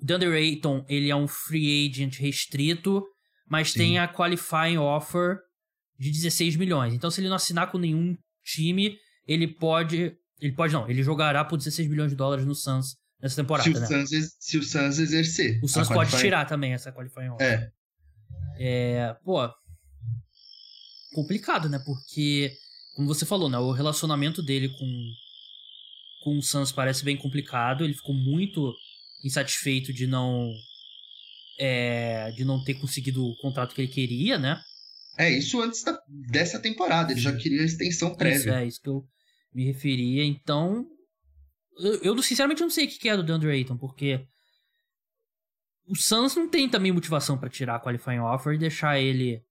[0.00, 3.04] Dunder Ayton, ele é um free agent restrito,
[3.48, 3.78] mas Sim.
[3.78, 5.38] tem a qualifying offer
[5.98, 6.94] de 16 milhões.
[6.94, 10.16] Então, se ele não assinar com nenhum time, ele pode.
[10.40, 13.70] Ele pode não, ele jogará por 16 milhões de dólares no Suns nessa temporada.
[13.70, 13.86] Se o, né?
[13.86, 15.60] Suns, se o Suns exercer.
[15.62, 17.46] O Suns pode tirar também essa qualifying offer.
[17.46, 17.72] É.
[18.58, 19.16] É.
[19.24, 19.48] Pô.
[21.12, 21.78] Complicado, né?
[21.84, 22.52] Porque,
[22.94, 23.58] como você falou, né?
[23.58, 25.12] O relacionamento dele com
[26.22, 27.84] com o Suns parece bem complicado.
[27.84, 28.74] Ele ficou muito
[29.24, 30.52] insatisfeito de não
[31.58, 34.60] é, de não ter conseguido o contrato que ele queria, né?
[35.16, 35.98] É, isso antes da,
[36.30, 37.12] dessa temporada.
[37.12, 38.38] Ele já queria a extensão prévia.
[38.38, 39.04] Isso, é, isso que eu
[39.52, 40.24] me referia.
[40.24, 40.86] Então,
[41.78, 44.26] eu, eu sinceramente não sei o que é do DeAndre Ayton, porque
[45.86, 49.42] o Suns não tem também motivação para tirar a qualifying offer e deixar ele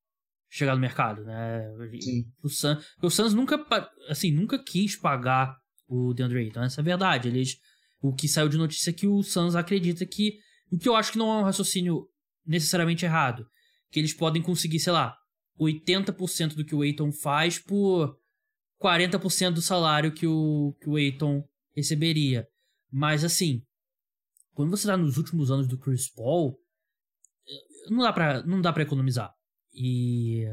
[0.49, 1.63] chegar no mercado, né?
[1.99, 2.25] Sim.
[2.43, 3.65] O Suns, o Suns nunca,
[4.07, 6.63] assim, nunca quis pagar o DeAndre Ayton.
[6.63, 7.27] Essa é a verdade.
[7.27, 7.57] Eles,
[8.01, 10.37] o que saiu de notícia é que o Suns acredita que.
[10.71, 12.07] O que eu acho que não é um raciocínio
[12.45, 13.45] necessariamente errado.
[13.89, 15.17] Que eles podem conseguir, sei lá,
[15.59, 18.17] 80% do que o Ayton faz por
[18.81, 21.43] 40% do salário que o, que o Ayton
[21.77, 22.47] receberia.
[22.91, 23.61] Mas assim,
[24.53, 26.57] quando você tá nos últimos anos do Chris Paul,
[27.89, 29.31] não dá pra, não dá pra economizar.
[29.73, 30.45] E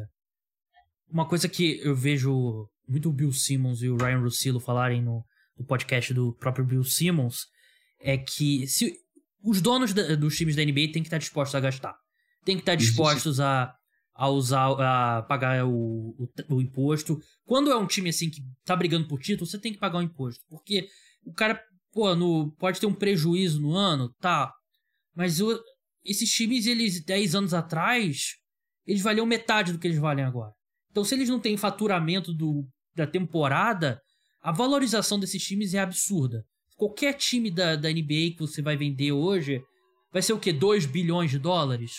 [1.08, 5.24] uma coisa que eu vejo muito o Bill Simmons e o Ryan Russillo falarem no,
[5.58, 7.46] no podcast do próprio Bill Simmons
[7.98, 8.92] é que se
[9.42, 11.96] os donos da, dos times da NBA têm que estar dispostos a gastar.
[12.44, 13.74] Tem que estar dispostos a,
[14.14, 17.18] a usar, a pagar o, o, o, imposto.
[17.44, 20.02] Quando é um time assim que tá brigando por título, você tem que pagar o
[20.02, 20.44] imposto.
[20.48, 20.88] Porque
[21.24, 21.60] o cara,
[21.92, 24.52] pô, no, pode ter um prejuízo no ano, tá.
[25.14, 25.60] Mas o,
[26.04, 28.34] esses times, eles, 10 anos atrás,
[28.86, 30.52] eles valiam metade do que eles valem agora.
[30.90, 34.00] Então, se eles não têm faturamento do, da temporada,
[34.42, 36.44] a valorização desses times é absurda.
[36.76, 39.62] Qualquer time da, da NBA que você vai vender hoje
[40.12, 40.52] vai ser o quê?
[40.52, 41.92] 2 bilhões de dólares?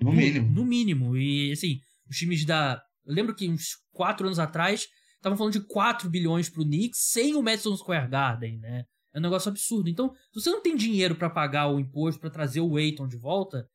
[0.00, 0.48] No mínimo.
[0.48, 1.16] No, no mínimo.
[1.16, 2.80] E, assim, os times da.
[3.04, 4.86] Eu lembro que uns 4 anos atrás
[5.18, 8.84] estavam falando de 4 bilhões pro Knicks sem o Madison Square Garden, né?
[9.12, 9.88] É um negócio absurdo.
[9.88, 13.16] Então, se você não tem dinheiro para pagar o imposto, para trazer o Aiton de
[13.16, 13.68] volta,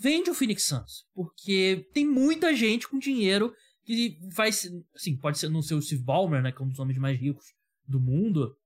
[0.00, 1.06] vende o Phoenix Suns.
[1.14, 4.68] Porque tem muita gente com dinheiro que faz.
[4.94, 6.52] Assim, pode ser não ser o Steve Ballmer, né?
[6.52, 7.46] Que é um dos homens mais ricos
[7.86, 8.56] do mundo.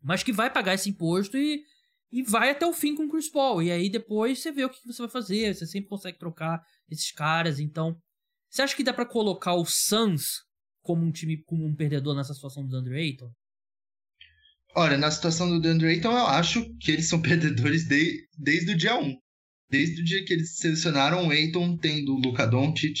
[0.00, 1.62] Mas que vai pagar esse imposto e,
[2.10, 3.62] e vai até o fim com o Chris Paul.
[3.62, 5.54] E aí depois você vê o que você vai fazer.
[5.54, 7.58] Você sempre consegue trocar esses caras.
[7.58, 7.96] Então,
[8.50, 10.44] você acha que dá para colocar o Suns
[10.82, 13.32] como um time, como um perdedor nessa situação do Andrew Ayton?
[14.74, 18.76] Olha, na situação do DeAndre Ayton, eu acho que eles são perdedores de, desde o
[18.76, 19.16] dia 1.
[19.70, 23.00] Desde o dia que eles selecionaram o Ayton, tendo o Luka Doncic,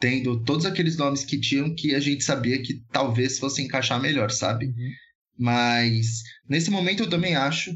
[0.00, 4.30] tendo todos aqueles nomes que tinham que a gente sabia que talvez fosse encaixar melhor,
[4.30, 4.66] sabe?
[4.66, 4.92] Uhum.
[5.38, 7.72] Mas nesse momento eu também acho.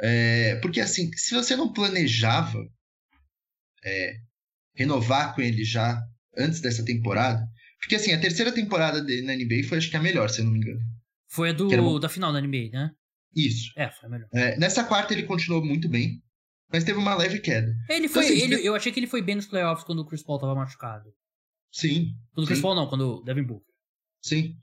[0.00, 2.58] É, porque assim, se você não planejava
[3.84, 4.14] é,
[4.74, 6.00] renovar com ele já
[6.36, 7.46] antes dessa temporada.
[7.84, 10.46] Porque assim, a terceira temporada dele na NBA foi acho que a melhor, se eu
[10.46, 10.80] não me engano.
[11.28, 12.90] Foi a do, da final da NBA, né?
[13.36, 13.70] Isso.
[13.76, 14.28] É, foi a melhor.
[14.32, 16.22] É, nessa quarta ele continuou muito bem,
[16.72, 17.74] mas teve uma leve queda.
[17.90, 18.24] Ele foi.
[18.24, 20.38] Então, assim, ele, eu achei que ele foi bem nos playoffs quando o Chris Paul
[20.38, 21.12] tava machucado.
[21.70, 22.14] Sim.
[22.32, 23.74] Quando o Chris Paul não, quando o Devin Booker.
[24.22, 24.54] Sim.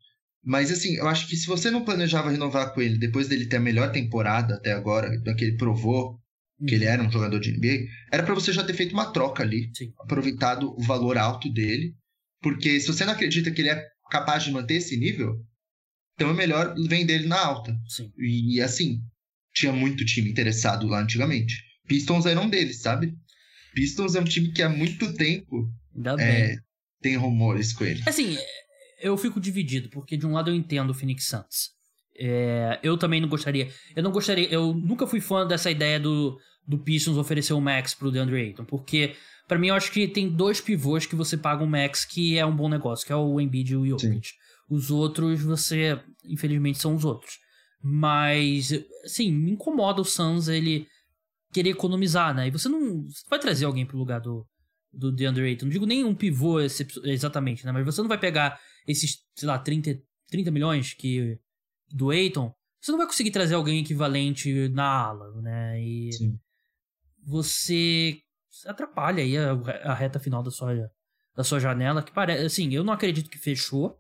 [0.44, 3.58] Mas assim, eu acho que se você não planejava renovar com ele depois dele ter
[3.58, 6.20] a melhor temporada até agora, que ele provou
[6.68, 6.92] que ele uhum.
[6.92, 9.94] era um jogador de NBA, era para você já ter feito uma troca ali, Sim.
[10.00, 11.96] aproveitado o valor alto dele,
[12.42, 15.36] porque se você não acredita que ele é capaz de manter esse nível,
[16.16, 17.76] então é melhor vender ele na alta.
[17.88, 18.12] Sim.
[18.18, 19.00] E assim,
[19.54, 21.56] tinha muito time interessado lá antigamente.
[21.88, 23.14] Pistons era um deles, sabe?
[23.74, 25.72] Pistons é um time que há muito tempo
[26.20, 26.58] é,
[27.02, 28.02] tem rumores com ele.
[28.06, 28.38] Assim,
[29.00, 31.72] eu fico dividido, porque de um lado eu entendo o Phoenix Suns.
[32.18, 33.70] É, eu também não gostaria.
[33.96, 34.48] Eu não gostaria.
[34.50, 38.66] Eu nunca fui fã dessa ideia do, do Pistons oferecer o max pro DeAndre Ayton,
[38.66, 39.16] porque
[39.52, 42.46] para mim eu acho que tem dois pivôs que você paga um max que é
[42.46, 44.30] um bom negócio, que é o Embiid e o Jokic.
[44.30, 44.34] Sim.
[44.70, 47.38] Os outros, você, infelizmente, são os outros.
[47.84, 48.72] Mas,
[49.04, 50.88] assim, me incomoda o Suns ele
[51.52, 52.48] querer economizar, né?
[52.48, 54.48] E você não você vai trazer alguém pro lugar do,
[54.90, 55.66] do DeAndre Ayton.
[55.66, 56.62] Não digo nem um pivô
[57.04, 57.74] exatamente, né?
[57.74, 61.38] Mas você não vai pegar esses, sei lá, 30, 30 milhões que
[61.90, 62.56] do Ayton.
[62.80, 65.84] Você não vai conseguir trazer alguém equivalente na ala, né?
[65.84, 66.40] E Sim.
[67.22, 68.18] você
[68.66, 69.52] atrapalha aí a,
[69.84, 70.92] a, reta final da sua,
[71.36, 73.98] da sua janela, que parece, assim, eu não acredito que fechou,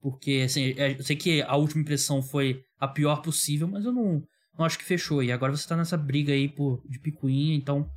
[0.00, 3.92] porque, assim, é, eu sei que a última impressão foi a pior possível, mas eu
[3.92, 4.22] não,
[4.58, 5.22] não acho que fechou.
[5.22, 7.90] E agora você tá nessa briga aí por, de picuinha, então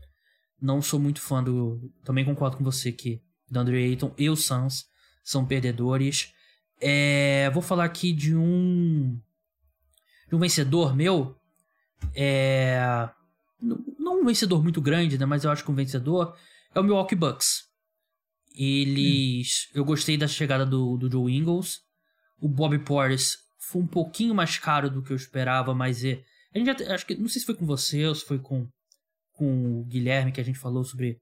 [0.61, 1.91] não sou muito fã do.
[2.03, 4.85] Também concordo com você que DeAndre Ayton e o Suns
[5.23, 6.33] são perdedores.
[6.81, 9.19] É, vou falar aqui de um.
[10.27, 11.35] De um vencedor meu.
[12.13, 13.09] É.
[14.19, 15.25] Um vencedor muito grande, né?
[15.25, 16.35] Mas eu acho que um vencedor
[16.73, 17.63] é o Milwaukee Bucks.
[18.53, 19.67] Eles.
[19.69, 19.79] Hum.
[19.79, 21.79] Eu gostei da chegada do, do Joe Ingles.
[22.37, 26.23] O Bob Portis foi um pouquinho mais caro do que eu esperava, mas é.
[26.53, 28.67] A gente já, acho que não sei se foi com você ou se foi com,
[29.33, 31.19] com o Guilherme que a gente falou sobre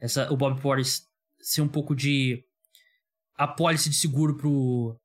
[0.00, 1.02] essa, o Bob Portis
[1.40, 2.44] ser um pouco de
[3.34, 4.96] apólice de seguro pro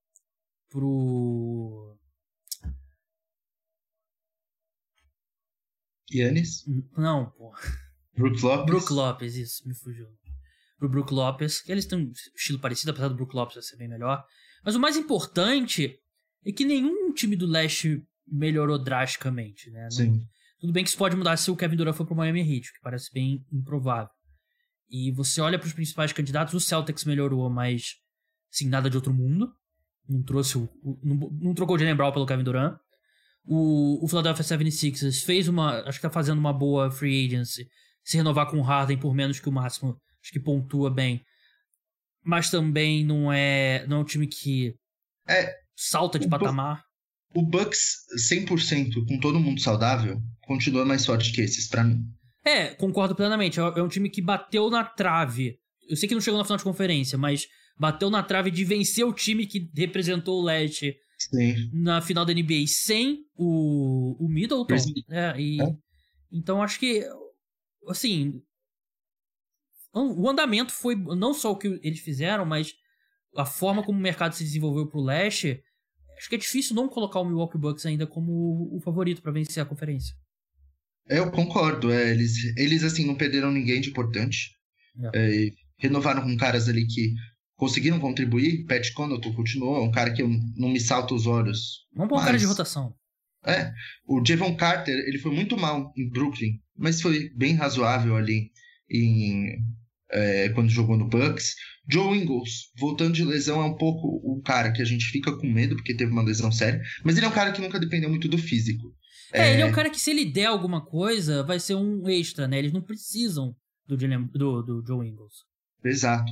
[0.69, 1.95] pro
[6.17, 6.63] Yannis?
[6.97, 7.53] Não, pô.
[8.15, 8.65] Brook Lopes?
[8.65, 10.07] Brook Lopes, isso, me fugiu.
[10.77, 13.87] Pro Brook Lopes, que eles têm um estilo parecido, apesar do Brook Lopes ser bem
[13.87, 14.23] melhor.
[14.63, 15.97] Mas o mais importante
[16.45, 19.89] é que nenhum time do leste melhorou drasticamente, né?
[19.89, 20.21] Sim.
[20.59, 22.81] tudo bem que isso pode mudar se o Kevin Durant for pro Miami Heat, que
[22.81, 24.09] parece bem improvável.
[24.89, 27.95] E você olha para os principais candidatos, o Celtics melhorou, mas
[28.51, 29.51] sim, nada de outro mundo.
[30.07, 30.69] Não trouxe o,
[31.01, 32.77] não, não, trocou o Jalen Brown pelo Kevin Durant.
[33.45, 37.67] O, o Philadelphia 76ers fez uma, acho que tá fazendo uma boa free agency,
[38.03, 41.21] se renovar com o Harden por menos que o máximo, acho que pontua bem
[42.23, 44.73] mas também não é, não é um time que
[45.27, 46.81] é, salta de patamar.
[47.33, 51.99] Bu o Bucks 100% com todo mundo saudável continua mais forte que esses para mim.
[52.45, 53.59] É, concordo plenamente.
[53.59, 55.57] É, é um time que bateu na trave.
[55.89, 59.03] Eu sei que não chegou na final de conferência, mas bateu na trave de vencer
[59.03, 60.95] o time que representou o leste
[61.29, 61.69] Sim.
[61.73, 64.75] na final da NBA sem o, o Middleton.
[65.07, 65.39] Né?
[65.39, 65.75] E, é.
[66.31, 67.07] Então acho que,
[67.87, 68.41] assim,
[69.93, 72.73] o andamento foi não só o que eles fizeram, mas
[73.35, 75.63] a forma como o mercado se desenvolveu pro leste.
[76.17, 79.61] Acho que é difícil não colocar o Milwaukee Bucks ainda como o favorito para vencer
[79.61, 80.15] a conferência.
[81.07, 81.91] Eu concordo.
[81.91, 84.51] É, eles, eles, assim, não perderam ninguém de importante.
[85.13, 85.47] É.
[85.47, 87.13] É, renovaram com caras ali que
[87.63, 88.65] conseguiram contribuir.
[88.65, 91.85] Pat Connaughton continuou, é um cara que eu não me salta os olhos.
[91.95, 92.25] Um bom mas...
[92.25, 92.93] cara de rotação.
[93.45, 93.71] É,
[94.05, 98.51] o Javon Carter, ele foi muito mal em Brooklyn, mas foi bem razoável ali
[98.89, 99.59] em,
[100.11, 101.55] é, quando jogou no Bucks.
[101.89, 105.47] Joe Ingles, voltando de lesão, é um pouco o cara que a gente fica com
[105.47, 108.27] medo, porque teve uma lesão séria, mas ele é um cara que nunca dependeu muito
[108.27, 108.93] do físico.
[109.31, 109.53] É, é...
[109.53, 112.59] ele é um cara que se ele der alguma coisa, vai ser um extra, né?
[112.59, 113.55] Eles não precisam
[113.87, 115.33] do, do, do Joe Ingles.
[115.83, 116.31] Exato.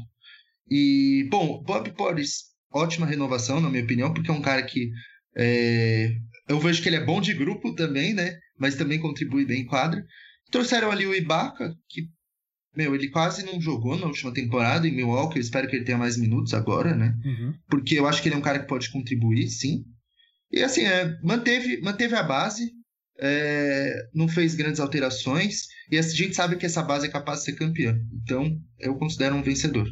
[0.71, 4.89] E, bom, Bob Porres, ótima renovação, na minha opinião, porque é um cara que
[5.35, 6.15] é,
[6.47, 8.37] eu vejo que ele é bom de grupo também, né?
[8.57, 10.01] Mas também contribui bem em quadra.
[10.49, 12.07] Trouxeram ali o Ibaka, que,
[12.75, 15.37] meu, ele quase não jogou na última temporada em Milwaukee.
[15.37, 17.15] Eu espero que ele tenha mais minutos agora, né?
[17.23, 17.53] Uhum.
[17.69, 19.83] Porque eu acho que ele é um cara que pode contribuir, sim.
[20.51, 22.71] E assim, é, manteve, manteve a base,
[23.19, 25.67] é, não fez grandes alterações.
[25.89, 27.97] E a gente sabe que essa base é capaz de ser campeã.
[28.23, 29.87] Então, eu considero um vencedor.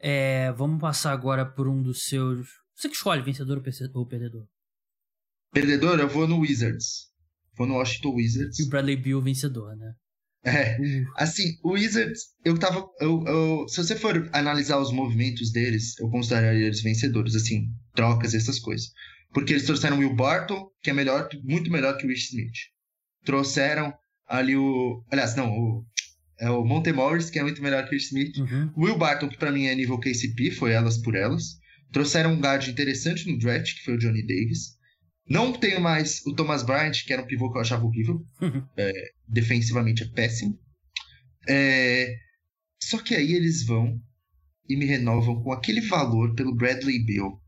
[0.00, 2.48] É, vamos passar agora por um dos seus.
[2.74, 3.62] Você que escolhe vencedor
[3.94, 4.46] ou perdedor?
[5.52, 7.10] Perdedor, eu vou no Wizards.
[7.56, 8.58] Vou no Washington Wizards.
[8.58, 9.92] E o Bradley Beal vencedor, né?
[10.42, 10.78] É,
[11.16, 12.88] assim, o Wizards, eu tava.
[12.98, 18.32] Eu, eu, se você for analisar os movimentos deles, eu consideraria eles vencedores, assim, trocas,
[18.32, 18.88] essas coisas.
[19.34, 22.56] Porque eles trouxeram o Will Barton, que é melhor, muito melhor que o Rich Smith.
[23.24, 23.92] Trouxeram
[24.26, 25.04] ali o.
[25.10, 25.86] Aliás, não, o.
[26.40, 28.36] É o Monte Morris, que é muito melhor que o Smith.
[28.38, 28.72] Uhum.
[28.76, 31.58] Will Barton, que pra mim é nível KCP, foi elas por elas.
[31.92, 34.78] Trouxeram um guard interessante no draft, que foi o Johnny Davis.
[35.28, 38.24] Não tenho mais o Thomas Bryant, que era um pivô que eu achava horrível.
[38.40, 38.66] Uhum.
[38.76, 38.92] É,
[39.28, 40.58] defensivamente é péssimo.
[41.46, 42.16] É,
[42.82, 44.00] só que aí eles vão
[44.68, 47.38] e me renovam com aquele valor pelo Bradley Bill.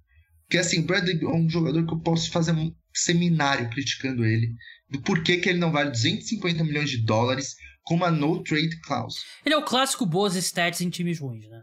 [0.42, 4.24] Porque assim, o Bradley Bill é um jogador que eu posso fazer um seminário criticando
[4.24, 4.54] ele.
[4.90, 9.18] Do porquê que ele não vale 250 milhões de dólares com uma no trade clause.
[9.44, 11.62] Ele é o clássico boas stats em times ruins, né?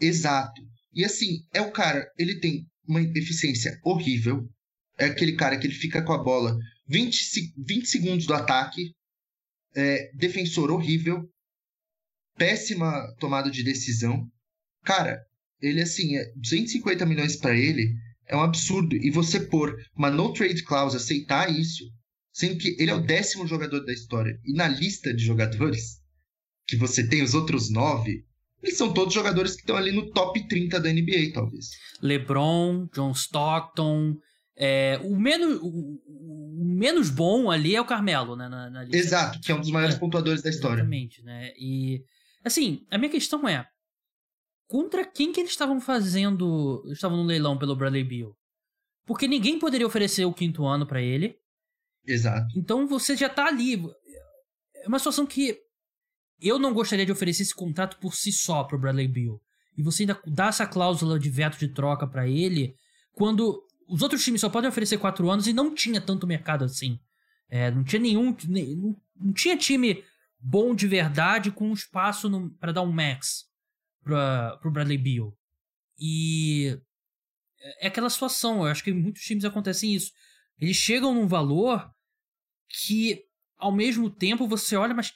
[0.00, 0.60] Exato.
[0.92, 4.48] E assim, é o cara, ele tem uma eficiência horrível,
[4.98, 6.56] é aquele cara que ele fica com a bola
[6.88, 8.92] 20, 20 segundos do ataque,
[9.74, 11.22] é, defensor horrível,
[12.36, 14.26] péssima tomada de decisão.
[14.84, 15.22] Cara,
[15.60, 17.94] ele assim, é 250 milhões para ele
[18.26, 18.96] é um absurdo.
[18.96, 21.84] E você pôr uma no trade clause, aceitar isso,
[22.32, 24.38] sendo que ele é o décimo jogador da história.
[24.44, 26.00] E na lista de jogadores
[26.66, 28.24] que você tem os outros nove,
[28.62, 31.70] eles são todos jogadores que estão ali no top 30 da NBA, talvez.
[32.00, 34.16] LeBron, John Stockton,
[34.56, 38.48] é, o, menos, o, o, menos bom ali é o Carmelo, né?
[38.48, 40.82] Na, na Exato, que é um dos maiores é, pontuadores da história.
[40.82, 41.52] Exatamente, né?
[41.58, 42.04] E,
[42.44, 43.66] assim, a minha questão é,
[44.68, 48.36] contra quem que eles estavam fazendo, estavam no leilão pelo Bradley Beal?
[49.04, 51.36] Porque ninguém poderia oferecer o quinto ano para ele.
[52.06, 52.58] Exato.
[52.58, 53.82] Então você já tá ali.
[54.76, 55.58] É uma situação que
[56.40, 59.40] eu não gostaria de oferecer esse contrato por si só pro Bradley Beal.
[59.76, 62.74] E você ainda dá essa cláusula de veto de troca para ele,
[63.12, 66.98] quando os outros times só podem oferecer quatro anos e não tinha tanto mercado assim.
[67.48, 68.36] É, não tinha nenhum.
[68.48, 70.02] Não, não, tinha time
[70.38, 73.44] bom de verdade com espaço para dar um max
[74.02, 75.36] para pro Bradley Beal.
[75.98, 76.78] E
[77.78, 80.10] é aquela situação, eu acho que em muitos times acontecem isso.
[80.62, 81.90] Eles chegam num valor
[82.68, 83.24] que,
[83.58, 85.12] ao mesmo tempo, você olha, mas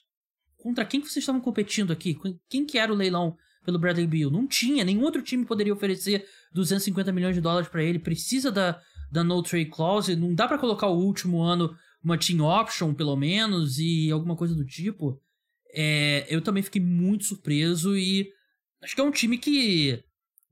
[0.56, 2.18] contra quem que vocês estavam competindo aqui?
[2.50, 4.30] Quem que era o leilão pelo Bradley Beal.
[4.30, 7.98] Não tinha, nenhum outro time poderia oferecer 250 milhões de dólares para ele.
[7.98, 8.80] Precisa da,
[9.11, 10.14] da no trade clause.
[10.14, 14.54] Não dá para colocar o último ano uma team option, pelo menos, e alguma coisa
[14.54, 15.20] do tipo.
[15.74, 18.31] É, eu também fiquei muito surpreso e
[18.81, 20.02] acho que é um time que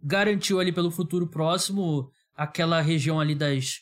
[0.03, 3.81] garantiu ali pelo futuro próximo aquela região ali das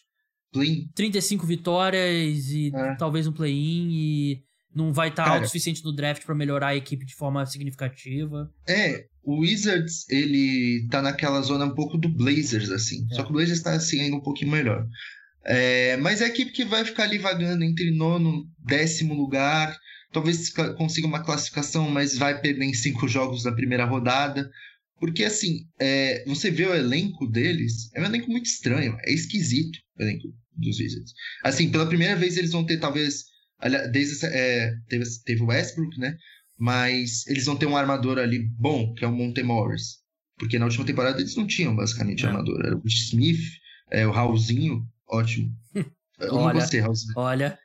[0.53, 2.95] play 35 vitórias e é.
[2.97, 4.43] talvez um play-in e
[4.75, 7.45] não vai estar tá alto o suficiente no draft para melhorar a equipe de forma
[7.47, 8.51] significativa.
[8.67, 13.07] É, o Wizards, ele tá naquela zona um pouco do Blazers, assim.
[13.13, 13.15] É.
[13.15, 14.87] Só que o Blazers tá assim ainda um pouquinho melhor.
[15.45, 19.77] É, mas é a equipe que vai ficar ali vagando entre nono, décimo lugar.
[20.13, 24.51] Talvez consiga uma classificação, mas vai perder em cinco jogos na primeira rodada.
[25.01, 29.77] Porque, assim, é, você vê o elenco deles, é um elenco muito estranho, é esquisito
[29.99, 31.13] o elenco dos Wizards.
[31.43, 33.25] Assim, pela primeira vez eles vão ter, talvez,
[33.91, 36.17] desde é, teve, teve o Westbrook, né?
[36.59, 40.03] Mas eles vão ter um armador ali bom, que é o Monte Morris.
[40.39, 42.61] Porque na última temporada eles não tinham basicamente armador.
[42.65, 43.41] Era o Smith,
[43.91, 45.51] é, o Raulzinho, ótimo.
[46.19, 47.15] Eu olha, não gostei, Raulzinho.
[47.17, 47.59] Olha.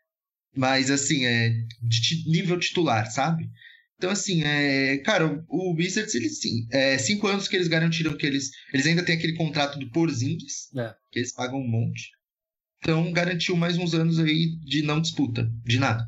[0.55, 1.49] Mas assim, é
[1.81, 3.47] de nível titular, sabe?
[3.97, 6.67] Então, assim, é, cara, o Wizards, eles sim.
[6.71, 8.51] É, cinco anos que eles garantiram que eles.
[8.71, 10.93] Eles ainda têm aquele contrato do Porzingis, é.
[11.11, 12.11] que eles pagam um monte.
[12.79, 16.07] Então, garantiu mais uns anos aí de não disputa, de nada.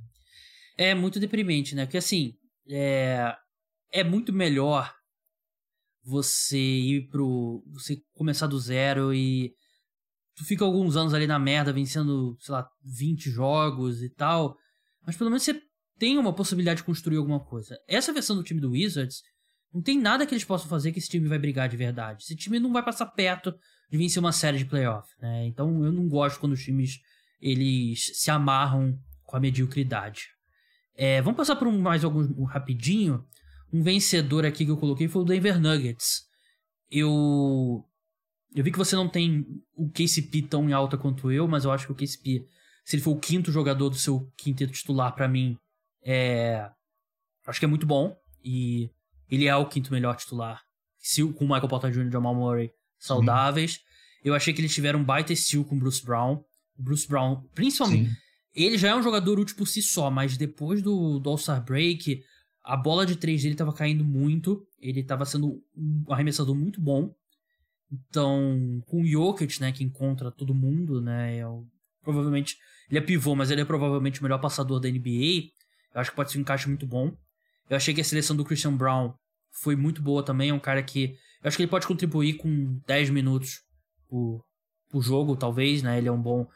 [0.78, 1.86] É muito deprimente, né?
[1.86, 2.34] Porque, assim,
[2.70, 3.36] é,
[3.92, 4.94] é muito melhor
[6.04, 7.64] você ir pro.
[7.74, 9.54] Você começar do zero e.
[10.36, 14.56] Tu fica alguns anos ali na merda, vencendo, sei lá, 20 jogos e tal.
[15.06, 15.62] Mas pelo menos você
[15.98, 17.78] tem uma possibilidade de construir alguma coisa.
[17.88, 19.22] Essa versão do time do Wizards,
[19.74, 22.24] não tem nada que eles possam fazer que esse time vai brigar de verdade.
[22.24, 23.54] Esse time não vai passar perto
[23.90, 25.46] de vencer uma série de playoff, né?
[25.46, 27.00] Então eu não gosto quando os times
[27.40, 30.28] eles se amarram com a mediocridade.
[30.96, 33.24] É, vamos passar por um, mais algum um, rapidinho.
[33.72, 36.24] Um vencedor aqui que eu coloquei foi o Denver Nuggets.
[36.90, 37.86] Eu
[38.56, 39.46] eu vi que você não tem
[39.76, 42.48] o KCP tão em alta quanto eu, mas eu acho que o KCP,
[42.84, 45.56] se ele for o quinto jogador do seu quinteto titular para mim,
[46.04, 46.68] é
[47.46, 48.90] acho que é muito bom e
[49.30, 50.62] ele é o quinto melhor titular.
[50.98, 52.08] Se, com o Michael Porter Jr.
[52.08, 53.74] e Jamal Murray saudáveis.
[53.74, 53.80] Sim.
[54.24, 56.44] Eu achei que eles tiveram um baita estilo com o Bruce Brown.
[56.78, 58.16] O Bruce Brown, principalmente, Sim.
[58.54, 62.22] ele já é um jogador útil por si só, mas depois do, do All-Star Break,
[62.64, 64.66] a bola de três dele estava caindo muito.
[64.80, 67.14] Ele estava sendo um arremessador muito bom.
[67.92, 71.66] Então, com o Jokic, né, que encontra todo mundo, né, é o,
[72.04, 72.56] provavelmente,
[72.90, 75.50] ele é pivô, mas ele é provavelmente o melhor passador da NBA.
[75.94, 77.16] Eu acho que pode ser um encaixe muito bom.
[77.70, 79.14] Eu achei que a seleção do Christian Brown
[79.52, 80.50] foi muito boa também.
[80.50, 81.16] É um cara que.
[81.42, 83.62] Eu acho que ele pode contribuir com 10 minutos
[84.08, 84.44] por,
[84.90, 85.98] por jogo, talvez, né?
[85.98, 86.48] Ele é um bom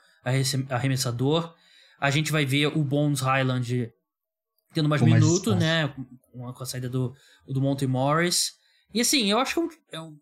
[0.69, 1.53] arremessador.
[1.99, 3.91] A gente vai ver o Bones Highland
[4.73, 5.93] tendo mais minutos, né?
[6.31, 7.15] Com a, com a, saída do,
[7.47, 8.53] do Monty Morris.
[8.93, 10.17] E assim, eu acho que é um, é um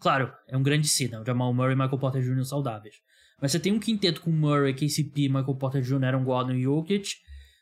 [0.00, 1.18] Claro, é um grande si, né?
[1.18, 2.44] O Jamal Murray e Michael Porter Jr.
[2.44, 2.94] saudáveis.
[3.40, 7.16] Mas você tem um quinteto com Murray, KCP, Michael Porter Jr., Aaron Gordon e Jokic.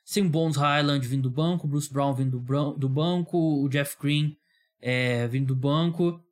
[0.06, 4.36] Sem Bones Highland vindo do banco, Bruce Brown vindo do, do banco, o Jeff Green
[4.80, 6.24] é, vindo do banco.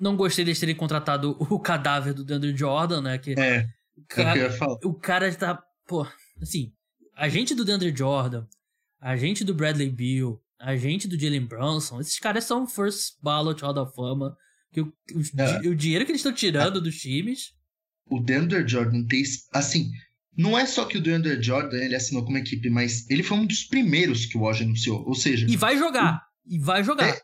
[0.00, 3.18] Não gostei deles terem contratado o cadáver do DeAndre Jordan, né?
[3.18, 5.62] Que é, o cara, o cara tá.
[5.86, 6.06] Pô,
[6.40, 6.72] assim,
[7.14, 8.46] a gente do DeAndre Jordan,
[8.98, 13.60] a gente do Bradley Beal, a gente do Jalen Brunson, esses caras são first ballot
[13.60, 14.34] Hall da Fama.
[14.72, 15.68] Que o, o, é.
[15.68, 16.82] o dinheiro que eles estão tirando é.
[16.82, 17.52] dos times.
[18.06, 19.22] O DeAndre Jordan tem.
[19.52, 19.90] Assim,
[20.36, 23.46] não é só que o DeAndre Jordan ele assinou como equipe, mas ele foi um
[23.46, 25.06] dos primeiros que o Woj anunciou.
[25.06, 25.46] Ou seja.
[25.48, 26.26] E vai jogar.
[26.44, 26.54] O...
[26.54, 27.08] E vai jogar.
[27.08, 27.20] É,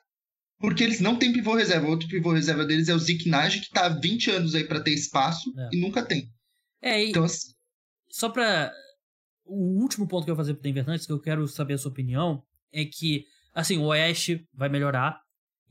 [0.59, 1.87] porque eles não têm pivô reserva.
[1.87, 4.65] O outro pivô reserva deles é o Zeke Nage, que tá há 20 anos aí
[4.65, 5.71] para ter espaço é.
[5.73, 6.31] e nunca tem.
[6.83, 7.53] É, e então, assim...
[8.09, 8.73] só pra.
[9.45, 11.79] O último ponto que eu vou fazer pro Denver Nuggets, que eu quero saber a
[11.79, 15.21] sua opinião, é que, assim, o Oeste vai melhorar.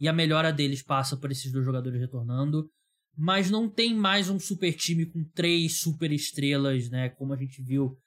[0.02, 2.70] E a melhora deles passa por esses dois jogadores retornando
[3.18, 7.10] mas não tem mais um super time com três super estrelas, né?
[7.10, 7.98] Como a gente viu,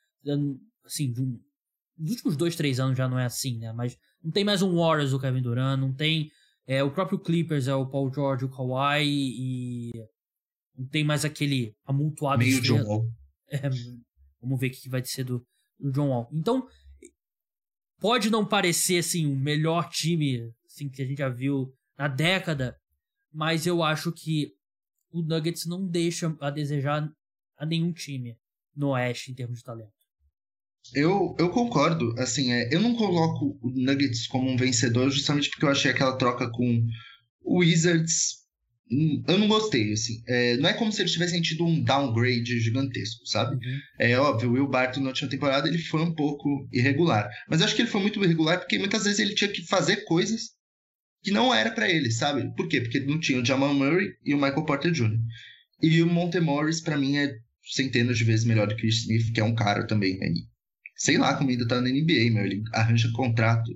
[0.85, 1.39] assim, um,
[1.99, 3.73] nos últimos dois, três anos já não é assim, né?
[3.73, 6.31] Mas não tem mais um Warriors do Kevin Durant, não tem
[6.67, 9.91] é, o próprio Clippers é o Paul George, o Kawhi e
[10.77, 13.09] não tem mais aquele amontoado Meio John Wall.
[13.55, 13.69] É,
[14.41, 15.47] vamos ver o que vai ser do,
[15.79, 16.27] do John Wall.
[16.33, 16.67] Então
[18.01, 22.75] pode não parecer assim o melhor time assim que a gente já viu na década,
[23.31, 24.55] mas eu acho que
[25.13, 27.11] o Nuggets não deixa a desejar
[27.57, 28.37] a nenhum time
[28.75, 29.93] no Oeste em termos de talento.
[30.95, 35.65] Eu, eu concordo, assim, é, eu não coloco o Nuggets como um vencedor justamente porque
[35.65, 36.85] eu achei aquela troca com
[37.45, 38.43] o Wizards
[38.91, 40.23] hum, eu não gostei, assim.
[40.27, 43.55] É, não é como se eles tivessem tido um downgrade gigantesco, sabe?
[43.55, 43.81] Uhum.
[43.99, 47.31] É óbvio, o Will Barton na última temporada ele foi um pouco irregular.
[47.49, 50.51] Mas acho que ele foi muito irregular porque muitas vezes ele tinha que fazer coisas
[51.23, 52.53] que não era para ele, sabe?
[52.57, 52.81] Por quê?
[52.81, 55.19] Porque não tinha o Jamal Murray e o Michael Porter Jr.
[55.83, 59.33] E o Monte Morris, para mim, é centenas de vezes melhor do que o Smith,
[59.33, 60.47] que é um cara também aí.
[60.97, 62.45] Sei lá como ainda tá na NBA, meu.
[62.45, 63.71] Ele arranja contrato.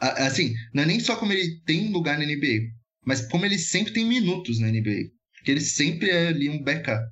[0.00, 2.68] Assim, não é nem só como ele tem lugar na NBA,
[3.06, 5.10] mas como ele sempre tem minutos na NBA.
[5.36, 7.02] Porque ele sempre é ali um backup.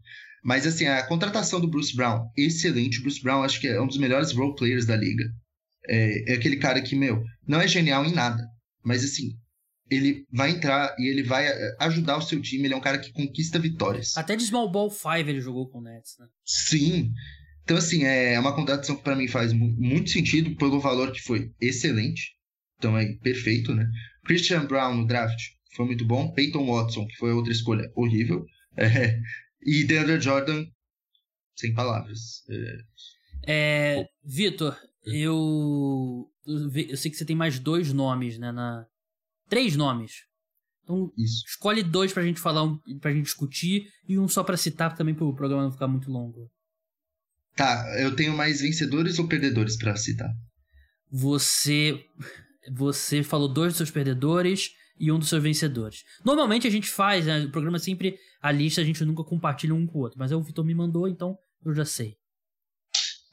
[0.43, 3.01] Mas assim, a contratação do Bruce Brown, excelente.
[3.01, 5.25] Bruce Brown acho que é um dos melhores role players da liga.
[5.87, 8.43] É, é aquele cara que, meu, não é genial em nada.
[8.83, 9.37] Mas assim,
[9.91, 12.65] ele vai entrar e ele vai eh, ajudar o seu time.
[12.65, 14.17] Ele é um cara que conquista vitórias.
[14.17, 16.27] Até de Small Ball 5 ele jogou com o Nets, né?
[16.45, 17.13] Sim.
[17.65, 21.53] Então, assim, é uma contratação que para mim faz muito sentido pelo valor que foi
[21.61, 22.37] excelente.
[22.79, 23.89] Então, é perfeito, né?
[24.25, 25.41] Christian Brown no draft
[25.75, 26.33] foi muito bom.
[26.33, 28.45] Peyton Watson, que foi outra escolha horrível.
[28.77, 29.21] É.
[29.63, 30.65] E DeAndre Jordan,
[31.57, 32.45] sem palavras.
[32.49, 33.99] É...
[33.99, 36.31] é Vitor, eu...
[36.47, 38.87] eu sei que você tem mais dois nomes né, na,
[39.51, 40.13] três nomes.
[40.83, 41.45] Então, Isso.
[41.47, 45.15] escolhe dois pra gente falar, um, pra gente discutir, e um só pra citar também
[45.15, 46.51] pro programa não ficar muito longo.
[47.55, 50.31] Tá, eu tenho mais vencedores ou perdedores pra citar?
[51.11, 52.03] Você.
[52.73, 56.05] Você falou dois dos seus perdedores e um dos seus vencedores.
[56.25, 57.45] Normalmente a gente faz, né?
[57.45, 58.17] O programa sempre.
[58.41, 60.19] A lista a gente nunca compartilha um com o outro.
[60.19, 62.17] Mas aí o Vitor me mandou, então eu já sei.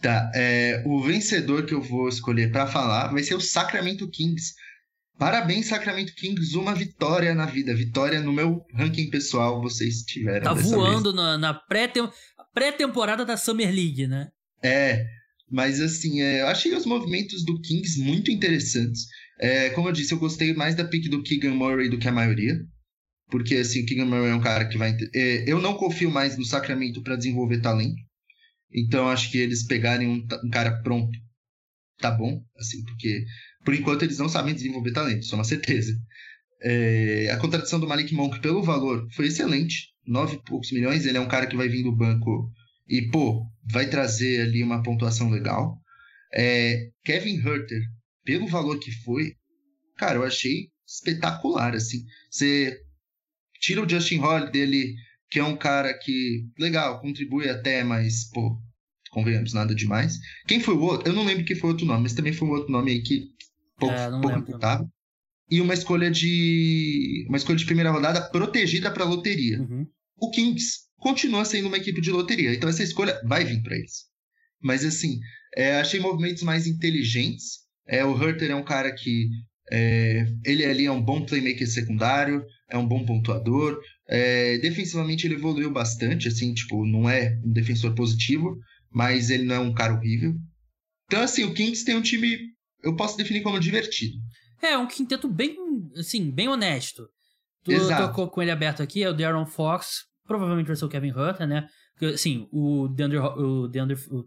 [0.01, 4.53] Tá, é, o vencedor que eu vou escolher pra falar vai ser o Sacramento Kings.
[5.17, 7.73] Parabéns, Sacramento Kings, uma vitória na vida.
[7.75, 10.43] Vitória no meu ranking pessoal, vocês tiveram.
[10.43, 12.09] Tá voando na, na pré-tem-
[12.53, 14.29] pré-temporada da Summer League, né?
[14.63, 15.05] É,
[15.49, 19.05] mas assim, é, eu achei os movimentos do Kings muito interessantes.
[19.39, 22.11] É, como eu disse, eu gostei mais da pick do Keegan Murray do que a
[22.11, 22.59] maioria.
[23.29, 24.95] Porque assim, o Keegan Murray é um cara que vai.
[25.15, 28.01] é, eu não confio mais no Sacramento para desenvolver talento.
[28.71, 31.11] Então acho que eles pegarem um, um cara pronto
[31.99, 33.25] tá bom, assim, porque
[33.67, 35.91] por enquanto eles não sabem desenvolver talento, isso é uma certeza.
[36.61, 41.05] É, a contratação do Malik Monk pelo valor foi excelente, nove e poucos milhões.
[41.05, 42.49] Ele é um cara que vai vir do banco
[42.87, 45.77] e, pô, vai trazer ali uma pontuação legal.
[46.33, 47.81] É, Kevin Herter,
[48.23, 49.33] pelo valor que foi,
[49.97, 52.05] cara, eu achei espetacular, assim.
[52.31, 52.79] Você
[53.59, 54.95] tira o Justin Holiday ali,
[55.29, 58.57] que é um cara que, legal, contribui até, mas, pô,
[59.11, 60.17] convenhamos, nada demais.
[60.47, 61.09] Quem foi o outro?
[61.09, 63.01] Eu não lembro quem foi o outro nome, mas também foi um outro nome aí
[63.01, 63.35] que
[63.79, 64.89] pouco, É, pouco.
[65.49, 67.25] E uma escolha de.
[67.29, 69.85] Uma escolha de primeira rodada protegida para loteria Uhum.
[70.17, 72.53] o Kings continua sendo uma equipe de loteria.
[72.53, 74.05] Então essa escolha vai vir para eles.
[74.61, 75.19] Mas assim,
[75.55, 77.59] é, achei movimentos mais inteligentes.
[77.87, 79.29] É, o Herter é um cara que
[79.71, 83.79] é, ele ali é um bom playmaker secundário, é um bom pontuador.
[84.09, 88.57] É, defensivamente ele evoluiu bastante, assim, tipo, não é um defensor positivo,
[88.91, 90.33] mas ele não é um cara horrível.
[91.05, 92.37] Então assim, o Kings tem um time,
[92.83, 94.17] eu posso definir como divertido.
[94.61, 95.55] É, um quinteto bem,
[95.97, 97.07] assim, bem honesto.
[97.63, 98.07] Tô, Exato.
[98.07, 101.11] tô co- com ele aberto aqui, é o Darren Fox, provavelmente vai ser o Kevin
[101.11, 101.67] Hunter, né?
[102.13, 104.23] Assim, o DeAndre, o DeAndre, o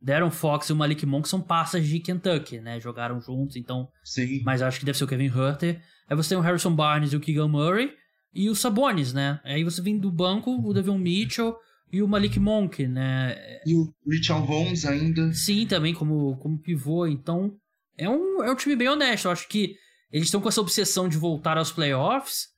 [0.00, 2.78] Darren Fox e o Malik Monk são passas de Kentucky, né?
[2.80, 3.88] Jogaram juntos, então...
[4.04, 4.42] Sim.
[4.44, 5.82] Mas acho que deve ser o Kevin Hunter.
[6.08, 7.90] Aí você tem o Harrison Barnes e o Keegan Murray.
[8.34, 9.40] E o Sabonis, né?
[9.44, 11.56] Aí você vem do banco o Devon Mitchell
[11.90, 13.34] e o Malik Monk, né?
[13.64, 15.32] E o Richard Holmes ainda.
[15.32, 17.06] Sim, também como, como pivô.
[17.06, 17.56] Então,
[17.96, 19.26] é um, é um time bem honesto.
[19.26, 19.76] Eu acho que
[20.10, 22.48] eles estão com essa obsessão de voltar aos playoffs.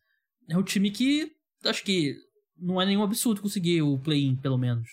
[0.48, 1.30] É um time que
[1.64, 2.14] acho que
[2.56, 4.88] não é nenhum absurdo conseguir o play-in, pelo menos.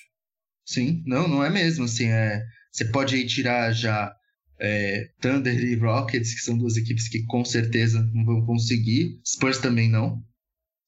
[0.65, 1.85] Sim, não, não é mesmo.
[1.85, 4.13] Assim, é, você pode aí tirar já
[4.59, 9.19] é, Thunder e Rockets, que são duas equipes que com certeza não vão conseguir.
[9.25, 10.23] Spurs também não.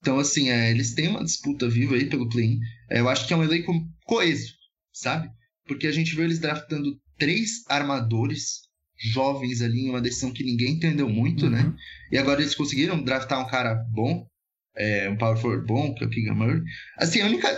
[0.01, 2.59] Então, assim, é, eles têm uma disputa viva aí pelo play-in.
[2.89, 3.73] É, eu acho que é um elenco
[4.05, 4.53] coeso,
[4.93, 5.29] sabe?
[5.65, 8.66] Porque a gente viu eles draftando três armadores
[8.97, 11.63] jovens ali em uma decisão que ninguém entendeu muito, né?
[11.63, 11.75] Uhum.
[12.11, 14.27] E agora eles conseguiram draftar um cara bom,
[14.75, 16.61] é, um power forward bom, que é o Keegan Murray.
[16.97, 17.49] Assim, a única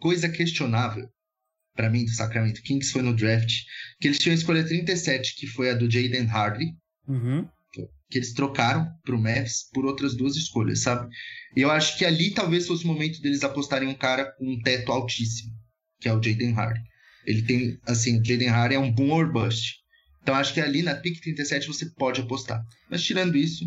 [0.00, 1.08] coisa questionável
[1.74, 3.52] para mim do Sacramento Kings foi no draft
[4.00, 6.74] que eles tinham a escolha 37, que foi a do Jaden Hardy,
[7.06, 7.48] Uhum.
[8.10, 11.08] que eles trocaram pro Mavs por outras duas escolhas, sabe?
[11.56, 14.44] E eu acho que ali talvez fosse o momento deles apostarem em um cara com
[14.46, 15.52] um teto altíssimo,
[16.00, 16.80] que é o Jaden Hardy.
[17.26, 19.76] Ele tem, assim, o Jaden Hardy é um boom or bust.
[20.28, 22.62] Então acho que ali na pick 37 você pode apostar.
[22.90, 23.64] Mas tirando isso,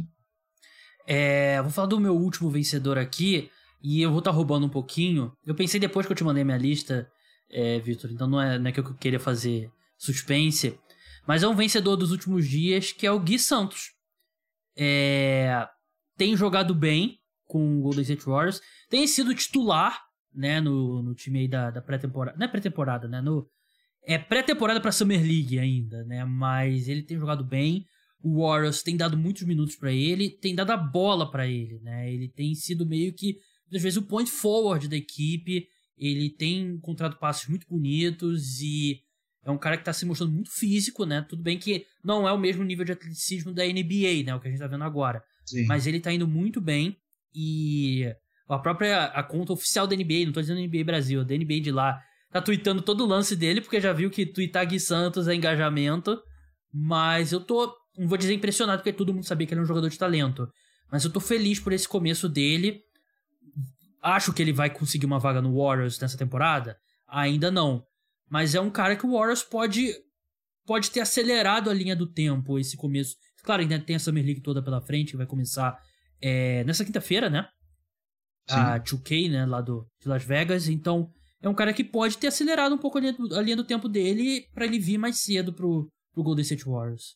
[1.08, 3.50] É, vou falar do meu último vencedor aqui.
[3.82, 5.34] E eu vou estar roubando um pouquinho.
[5.44, 7.12] Eu pensei depois que eu te mandei minha lista,
[7.50, 8.12] é, Vitor.
[8.12, 10.78] Então não é, não é que eu queria fazer suspense.
[11.28, 13.94] Mas é um vencedor dos últimos dias, que é o Gui Santos.
[14.78, 15.68] É,
[16.16, 18.62] tem jogado bem com o Golden State Warriors.
[18.88, 20.00] Tem sido titular,
[20.32, 22.38] né, no, no time aí da, da pré-temporada.
[22.38, 23.20] Não é pré-temporada, né?
[23.20, 23.50] No,
[24.04, 26.26] é pré-temporada pra Summer League ainda, né?
[26.26, 27.86] Mas ele tem jogado bem.
[28.24, 32.12] O Warriors tem dado muitos minutos pra ele, tem dado a bola pra ele, né?
[32.12, 33.38] Ele tem sido meio que,
[33.74, 35.68] às vezes, o point forward da equipe.
[35.98, 39.02] Ele tem encontrado passos muito bonitos e
[39.44, 41.26] é um cara que tá se mostrando muito físico, né?
[41.28, 44.36] Tudo bem que não é o mesmo nível de atleticismo da NBA, né?
[44.36, 45.24] O que a gente tá vendo agora.
[45.46, 45.66] sim.
[45.66, 46.98] Mas ele tá indo muito bem
[47.34, 48.06] e
[48.48, 51.62] a própria a conta oficial da NBA, não tô dizendo NBA Brasil, a da NBA
[51.62, 55.28] de lá, tá tweetando todo o lance dele, porque já viu que tweetar Gui Santos
[55.28, 56.22] é engajamento.
[56.74, 59.68] Mas eu tô, não vou dizer impressionado, porque todo mundo sabia que ele é um
[59.68, 60.48] jogador de talento.
[60.92, 62.82] Mas eu tô feliz por esse começo dele.
[64.02, 66.78] Acho que ele vai conseguir uma vaga no Warriors nessa temporada?
[67.08, 67.84] Ainda não.
[68.30, 69.94] Mas é um cara que o Warriors pode
[70.66, 73.16] pode ter acelerado a linha do tempo esse começo.
[73.44, 75.78] Claro, ainda tem a Summer League toda pela frente, que vai começar
[76.22, 77.48] é, nessa quinta-feira, né?
[78.48, 80.68] A 2K, né, lá do, de Las Vegas.
[80.68, 81.12] Então,
[81.42, 83.64] é um cara que pode ter acelerado um pouco a linha do, a linha do
[83.64, 87.16] tempo dele pra ele vir mais cedo pro, pro Golden State Warriors.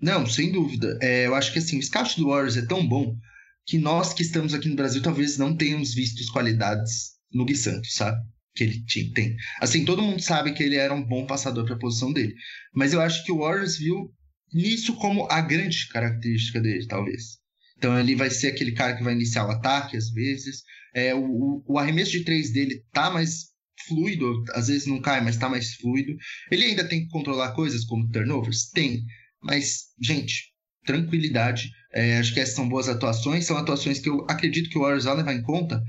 [0.00, 0.98] Não, sem dúvida.
[1.02, 3.16] É, eu acho que assim, o scout do Warriors é tão bom
[3.64, 7.56] que nós que estamos aqui no Brasil talvez não tenhamos visto as qualidades no Gui
[7.56, 8.18] Santos, sabe?
[8.54, 9.36] Que ele tem.
[9.60, 12.34] Assim, todo mundo sabe que ele era um bom passador para a posição dele.
[12.74, 14.10] Mas eu acho que o Warriors viu
[14.52, 17.38] nisso como a grande característica dele, talvez.
[17.76, 20.62] Então ele vai ser aquele cara que vai iniciar o ataque às vezes.
[20.94, 23.54] É, o, o arremesso de três dele tá mais
[23.86, 26.16] fluido, às vezes não cai, mas tá mais fluido.
[26.50, 28.70] Ele ainda tem que controlar coisas como turnovers?
[28.70, 29.04] Tem.
[29.42, 30.52] Mas, gente,
[30.84, 31.70] tranquilidade.
[31.92, 35.04] É, acho que essas são boas atuações, são atuações que eu acredito que o Warriors
[35.04, 35.82] vai levar em conta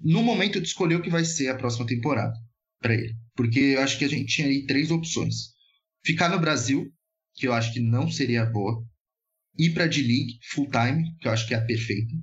[0.00, 2.34] no momento de escolher o que vai ser a próxima temporada
[2.80, 3.14] para ele.
[3.34, 5.52] Porque eu acho que a gente tinha aí três opções.
[6.04, 6.86] Ficar no Brasil,
[7.34, 8.82] que eu acho que não seria boa.
[9.58, 12.14] Ir para D-League full time, que eu acho que é a perfeita.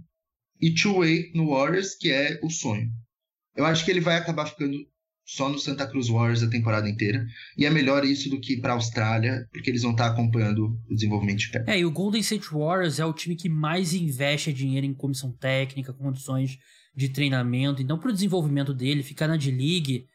[0.62, 2.90] E two-way no Warriors, que é o sonho.
[3.56, 4.78] Eu acho que ele vai acabar ficando
[5.26, 7.26] só no Santa Cruz Warriors a temporada inteira.
[7.58, 10.80] E é melhor isso do que para a Austrália, porque eles vão estar tá acompanhando
[10.90, 11.70] o desenvolvimento de perto.
[11.70, 15.32] É, e o Golden State Warriors é o time que mais investe dinheiro em comissão
[15.32, 16.60] técnica, condições
[16.96, 17.82] de treinamento.
[17.82, 20.06] Então, para o desenvolvimento dele, ficar na D-League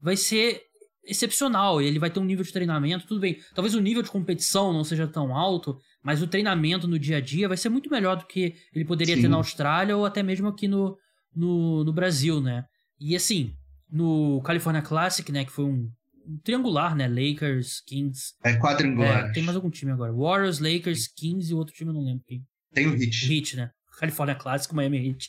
[0.00, 0.62] vai ser
[1.10, 1.82] excepcional.
[1.82, 3.38] Ele vai ter um nível de treinamento, tudo bem.
[3.54, 7.20] Talvez o nível de competição não seja tão alto, mas o treinamento no dia a
[7.20, 9.22] dia vai ser muito melhor do que ele poderia Sim.
[9.22, 10.96] ter na Austrália ou até mesmo aqui no,
[11.34, 12.64] no, no Brasil, né?
[12.98, 13.52] E assim,
[13.90, 15.90] no California Classic, né, que foi um,
[16.26, 18.34] um triangular, né, Lakers, Kings.
[18.44, 19.26] É quadrangular.
[19.26, 20.12] É, tem mais algum time agora.
[20.12, 22.44] Warriors, Lakers, Kings e outro time eu não lembro quem.
[22.72, 23.32] Tem o Heat.
[23.32, 23.70] Heat, né?
[23.98, 25.28] California Classic, Miami Heat.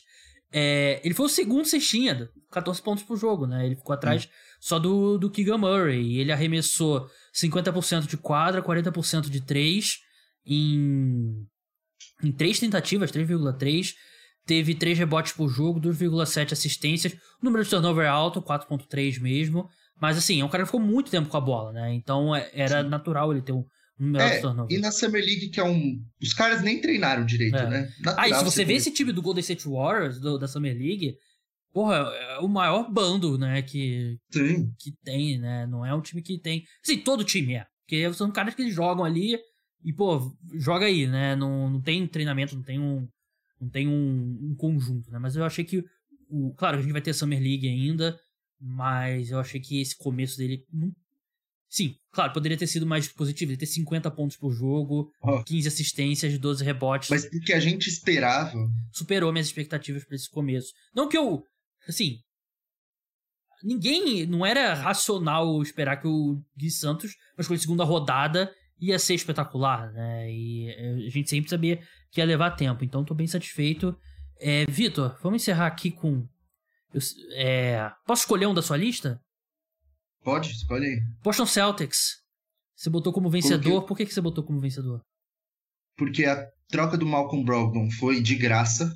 [0.52, 3.64] É, ele foi o segundo cestinha, 14 pontos por jogo, né?
[3.64, 4.28] Ele ficou atrás hum.
[4.62, 6.18] Só do, do Keegan Murray.
[6.18, 9.98] Ele arremessou 50% de quadra, 40% de 3
[10.46, 11.44] em,
[12.22, 13.92] em 3 tentativas, 3,3
[14.46, 17.12] teve 3 rebotes por jogo, 2,7 assistências.
[17.12, 19.68] O número de turnover é alto, 4,3 mesmo.
[20.00, 21.92] Mas assim, é um cara que ficou muito tempo com a bola, né?
[21.94, 22.88] Então é, era Sim.
[22.88, 23.64] natural ele ter um,
[23.98, 24.76] um é, turnover.
[24.76, 26.00] E na Summer League, que é um.
[26.22, 27.68] Os caras nem treinaram direito, é.
[27.68, 27.88] né?
[28.00, 30.72] Natural ah, e se você vê esse time do Golden State Warriors, do, da Summer
[30.72, 31.16] League,
[31.72, 33.62] porra, é o maior bando, né?
[33.62, 34.72] Que, Sim.
[34.78, 35.66] que tem, né?
[35.66, 36.64] Não é um time que tem.
[36.84, 37.66] Assim, todo time é.
[37.84, 39.38] Porque são caras que eles jogam ali
[39.84, 41.34] e, pô, joga aí, né?
[41.36, 43.08] Não, não tem treinamento, não tem um
[43.62, 45.18] não tem um, um, conjunto, né?
[45.20, 45.84] Mas eu achei que.
[46.28, 48.18] O, claro, a gente vai ter Summer League ainda,
[48.60, 50.66] mas eu achei que esse começo dele.
[51.68, 55.42] Sim, claro, poderia ter sido mais positivo, ele ter 50 pontos por jogo, oh.
[55.42, 57.08] 15 assistências, 12 rebotes.
[57.08, 58.52] Mas o que a gente esperava.
[58.90, 60.72] Superou minhas expectativas para esse começo.
[60.94, 61.44] Não que eu.
[61.88, 62.18] Assim.
[63.62, 64.26] Ninguém.
[64.26, 69.14] Não era racional esperar que o Gui Santos, mas com a segunda rodada, ia ser
[69.14, 70.30] espetacular, né?
[70.30, 71.80] E eh, a gente sempre sabia
[72.10, 73.96] que ia levar tempo, então tô bem satisfeito.
[74.40, 76.26] É, Vitor, vamos encerrar aqui com.
[76.92, 77.00] Eu,
[77.34, 79.20] é, posso escolher um da sua lista?
[80.24, 81.00] Pode, escolhe aí.
[81.22, 82.22] Boston Celtics.
[82.74, 83.82] Você botou como vencedor.
[83.82, 85.00] Por, Por que, que você botou como vencedor?
[85.96, 88.92] Porque a troca do Malcolm Brogdon foi de graça.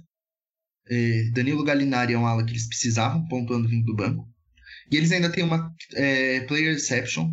[0.89, 4.29] É, Danilo Gallinari é um ala que eles precisavam, pontuando vindo do banco.
[4.91, 7.33] E eles ainda têm uma é, player exception,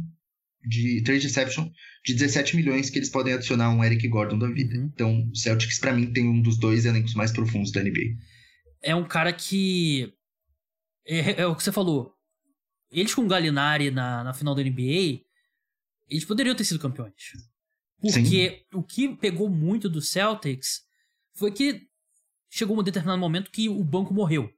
[0.66, 1.70] de trade exception,
[2.06, 4.76] de 17 milhões que eles podem adicionar um Eric Gordon da vida.
[4.76, 4.90] Uhum.
[4.94, 8.18] Então, o Celtics, para mim, tem um dos dois elencos mais profundos da NBA.
[8.82, 10.14] É um cara que.
[11.06, 12.14] É, é o que você falou.
[12.92, 15.22] Eles com o Gallinari na, na final da NBA,
[16.10, 17.14] eles poderiam ter sido campeões.
[18.00, 18.78] Porque Sim.
[18.78, 20.82] o que pegou muito do Celtics
[21.36, 21.88] foi que
[22.54, 24.50] chegou um determinado momento que o banco morreu.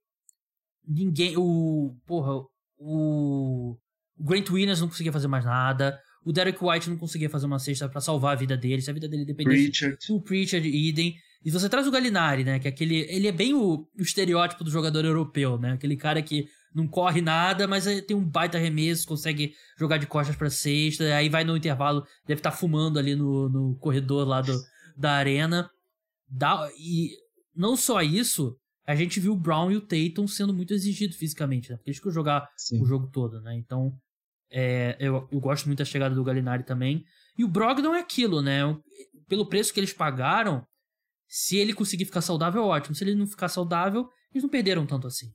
[0.85, 1.37] Ninguém.
[1.37, 1.95] O.
[2.05, 2.45] Porra.
[2.77, 3.77] O.
[4.17, 5.99] O Grant Williams não conseguia fazer mais nada.
[6.23, 8.93] O Derek White não conseguia fazer uma cesta para salvar a vida dele, se a
[8.93, 9.97] vida dele dependia Pritchard.
[10.09, 11.15] o Pritchard idem.
[11.43, 14.63] E você traz o Galinari, né, que é aquele, ele é bem o, o, estereótipo
[14.63, 15.73] do jogador europeu, né?
[15.73, 20.35] Aquele cara que não corre nada, mas tem um baita arremesso, consegue jogar de costas
[20.35, 24.41] para cesta, aí vai no intervalo, deve estar tá fumando ali no, no corredor lá
[24.41, 24.59] do,
[24.97, 25.69] da arena.
[26.27, 27.11] Dá, e
[27.55, 31.69] não só isso, a gente viu o Brown e o Tatum sendo muito exigidos fisicamente,
[31.69, 31.77] né?
[31.77, 32.81] Porque eles que jogar Sim.
[32.81, 33.55] o jogo todo, né?
[33.55, 33.97] Então,
[34.51, 37.03] é, eu, eu gosto muito da chegada do Galinari também.
[37.37, 38.61] E o Brogdon é aquilo, né?
[39.27, 40.65] Pelo preço que eles pagaram,
[41.27, 42.95] se ele conseguir ficar saudável, é ótimo.
[42.95, 45.33] Se ele não ficar saudável, eles não perderam tanto assim.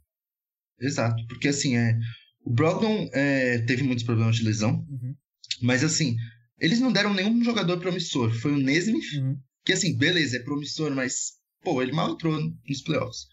[0.80, 1.98] Exato, porque assim, é,
[2.44, 5.14] o Brogdon é, teve muitos problemas de lesão, uhum.
[5.60, 6.16] mas assim,
[6.58, 8.32] eles não deram nenhum jogador promissor.
[8.40, 9.38] Foi o Nesmith, uhum.
[9.64, 11.32] que assim, beleza, é promissor, mas,
[11.62, 12.38] pô, ele mal entrou
[12.68, 13.26] nos playoffs.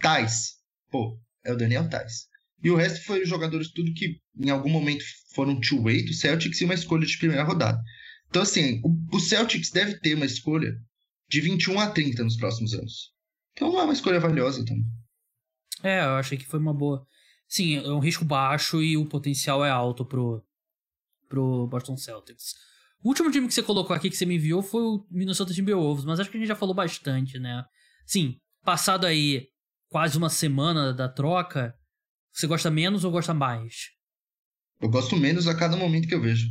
[0.00, 0.54] Tais,
[0.90, 2.28] pô, é o Daniel Tais.
[2.62, 6.64] E o resto foi jogadores tudo que em algum momento foram two-way do Celtics e
[6.64, 7.78] uma escolha de primeira rodada.
[8.28, 8.80] Então, assim,
[9.12, 10.74] o, Celtics deve ter uma escolha
[11.28, 13.12] de 21 a 30 nos próximos anos.
[13.52, 14.86] Então é uma escolha valiosa também.
[15.82, 17.06] É, eu achei que foi uma boa.
[17.46, 20.42] Sim, é um risco baixo e o potencial é alto pro,
[21.28, 22.54] pro Boston Celtics.
[23.04, 26.06] O último time que você colocou aqui, que você me enviou, foi o Minnesota Timberwolves,
[26.06, 27.62] mas acho que a gente já falou bastante, né?
[28.06, 29.48] Sim, passado aí
[29.90, 31.74] quase uma semana da troca,
[32.32, 33.90] você gosta menos ou gosta mais?
[34.80, 36.48] Eu gosto menos a cada momento que eu vejo.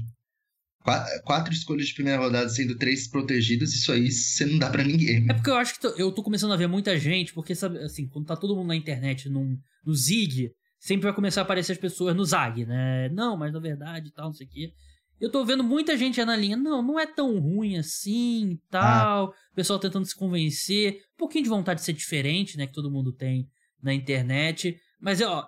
[1.24, 5.26] Quatro escolhas de primeira rodada sendo três protegidas, isso aí você não dá para ninguém.
[5.30, 8.08] É porque eu acho que eu tô começando a ver muita gente, porque sabe, assim,
[8.08, 11.78] quando tá todo mundo na internet num, no Zig, sempre vai começar a aparecer as
[11.80, 13.10] pessoas no Zag, né?
[13.10, 14.72] Não, mas na verdade tal, não sei o quê.
[15.20, 19.28] Eu tô vendo muita gente já na linha, não, não é tão ruim assim tal.
[19.28, 19.30] Ah.
[19.52, 21.02] O pessoal tentando se convencer.
[21.14, 22.68] Um pouquinho de vontade de ser diferente, né?
[22.68, 23.50] Que todo mundo tem
[23.82, 24.78] na internet.
[25.00, 25.48] Mas, ó,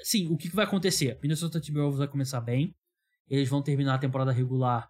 [0.00, 1.18] assim, o que, vai acontecer?
[1.22, 2.74] Minnesota Timberwolves vai começar bem.
[3.28, 4.88] Eles vão terminar a temporada regular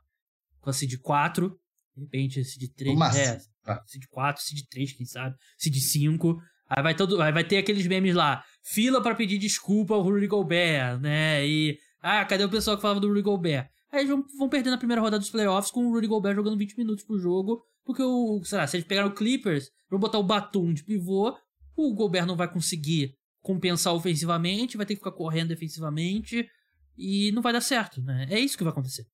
[0.61, 1.57] com a Seed 4.
[1.97, 3.17] De repente, Seed 3.
[3.17, 3.83] É, ah.
[3.87, 5.37] Seed 4, Seed 3, quem sabe?
[5.59, 6.41] Seed 5.
[6.69, 8.45] Aí vai, todo, aí vai ter aqueles memes lá.
[8.63, 11.47] Fila para pedir desculpa ao Rudy Gobert, né?
[11.47, 11.79] E.
[12.01, 13.69] Ah, cadê o pessoal que falava do Rudy Gobert?
[13.93, 16.59] Aí eles vão, vão perder na primeira rodada dos playoffs com o Rudy Gobert jogando
[16.59, 17.63] 20 minutos por jogo.
[17.85, 18.43] Porque o.
[18.45, 21.37] Sei lá, se eles pegaram o Clippers, vão botar o Batum de pivô,
[21.77, 26.49] o Gobert não vai conseguir compensar ofensivamente, vai ter que ficar correndo defensivamente
[26.97, 28.27] e não vai dar certo, né?
[28.31, 29.07] É isso que vai acontecer.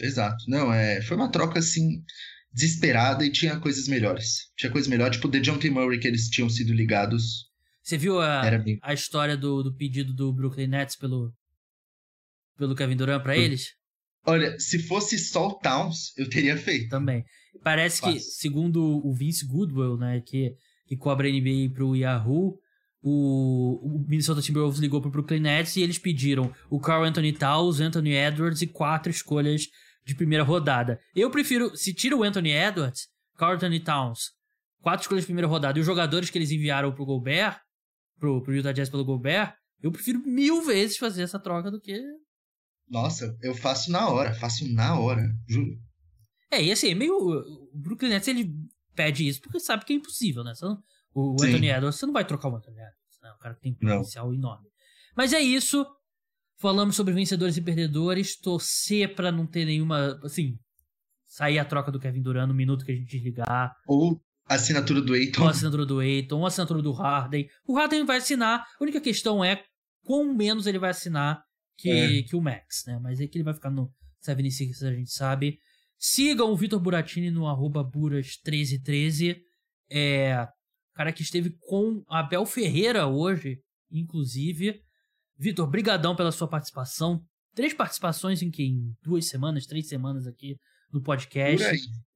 [0.00, 0.44] Exato.
[0.48, 2.02] Não, é, foi uma troca assim
[2.52, 4.50] desesperada e tinha coisas melhores.
[4.56, 7.48] Tinha coisas melhores, tipo o DeJounte Murray que eles tinham sido ligados.
[7.82, 8.78] Você viu a, bem...
[8.82, 11.32] a história do, do pedido do Brooklyn Nets pelo
[12.58, 13.68] pelo Kevin Durant para eles?
[14.26, 16.90] Olha, se fosse só o Towns, eu teria feito.
[16.90, 17.24] Também.
[17.62, 18.14] Parece Fácil.
[18.14, 20.54] que, segundo o Vince Goodwill, né, que,
[20.86, 22.58] que cobra a NBA pro Yahoo,
[23.02, 27.80] o, o Minnesota Timberwolves ligou pro Brooklyn Nets e eles pediram o Carl Anthony Towns,
[27.80, 29.66] Anthony Edwards e quatro escolhas
[30.04, 31.00] de primeira rodada.
[31.14, 34.32] Eu prefiro, se tira o Anthony Edwards, Carl Anthony Towns,
[34.82, 37.58] quatro escolhas de primeira rodada e os jogadores que eles enviaram pro Gobert,
[38.18, 42.00] pro, pro Utah Jazz pelo Gobert, eu prefiro mil vezes fazer essa troca do que.
[42.90, 45.78] Nossa, eu faço na hora, faço na hora, juro.
[46.50, 47.14] É, e assim, meio.
[47.14, 48.50] O Brooklyn Nets ele
[48.94, 50.52] pede isso porque sabe que é impossível, né?
[51.14, 51.48] O Sim.
[51.48, 53.30] Anthony Edwards, você não vai trocar o Anthony Edwards, né?
[53.32, 54.34] O cara tem potencial não.
[54.34, 54.68] enorme.
[55.16, 55.86] Mas é isso.
[56.60, 58.36] Falamos sobre vencedores e perdedores.
[58.38, 60.18] Torcer para não ter nenhuma.
[60.24, 60.58] Assim,
[61.26, 63.74] sair a troca do Kevin Durant no minuto que a gente desligar.
[63.86, 65.42] Ou a assinatura do Aiton.
[65.42, 67.48] Ou a assinatura do Aiton, ou a assinatura do Harden.
[67.66, 68.60] O Harden vai assinar.
[68.60, 69.62] A única questão é
[70.02, 71.42] quão menos ele vai assinar
[71.78, 72.22] que, é.
[72.22, 72.98] que o Max, né?
[73.00, 75.58] Mas é que ele vai ficar no 76, a gente sabe.
[75.96, 79.40] Sigam o Vitor Buratini no arroba Buras1313.
[79.90, 80.46] É,
[80.94, 83.60] cara que esteve com Abel Ferreira hoje,
[83.90, 84.82] inclusive.
[85.38, 87.22] Vitor, brigadão pela sua participação.
[87.54, 90.56] Três participações em que em duas semanas, três semanas aqui
[90.92, 91.64] no podcast.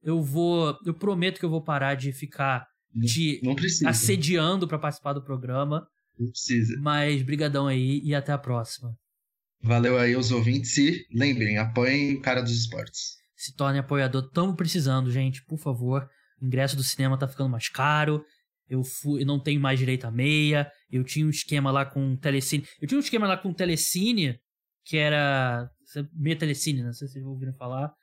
[0.01, 3.55] Eu vou, eu prometo que eu vou parar de ficar não, te não
[3.89, 5.87] assediando para participar do programa.
[6.19, 6.77] Não precisa.
[6.79, 8.95] Mas brigadão aí e até a próxima.
[9.63, 13.15] Valeu aí os ouvintes e lembrem, apoiem o cara dos esportes.
[13.33, 16.05] Se torne apoiador, estamos precisando, gente, por favor.
[16.41, 18.25] O ingresso do cinema tá ficando mais caro.
[18.67, 22.65] Eu fui, não tenho mais direito a meia, eu tinha um esquema lá com telecine,
[22.81, 24.37] eu tinha um esquema lá com telecine,
[24.83, 25.69] que era
[26.13, 27.93] meia telecine, não sei se vocês ouviram falar,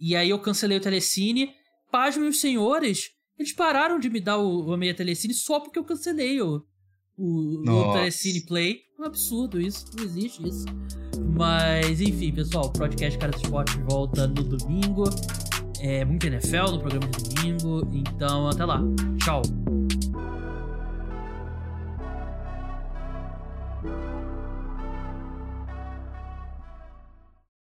[0.00, 1.50] e aí eu cancelei o telecine,
[1.90, 5.84] pasmem os senhores, eles pararam de me dar o, o meia telecine só porque eu
[5.84, 6.40] cancelei
[7.16, 10.66] o, o telecine play, é um absurdo isso, não existe isso.
[11.36, 15.04] Mas enfim, pessoal, o podcast Cara do Esporte volta no domingo.
[15.80, 17.88] É muito NFL no programa de domingo.
[17.92, 18.80] Então, até lá.
[19.22, 19.42] Tchau.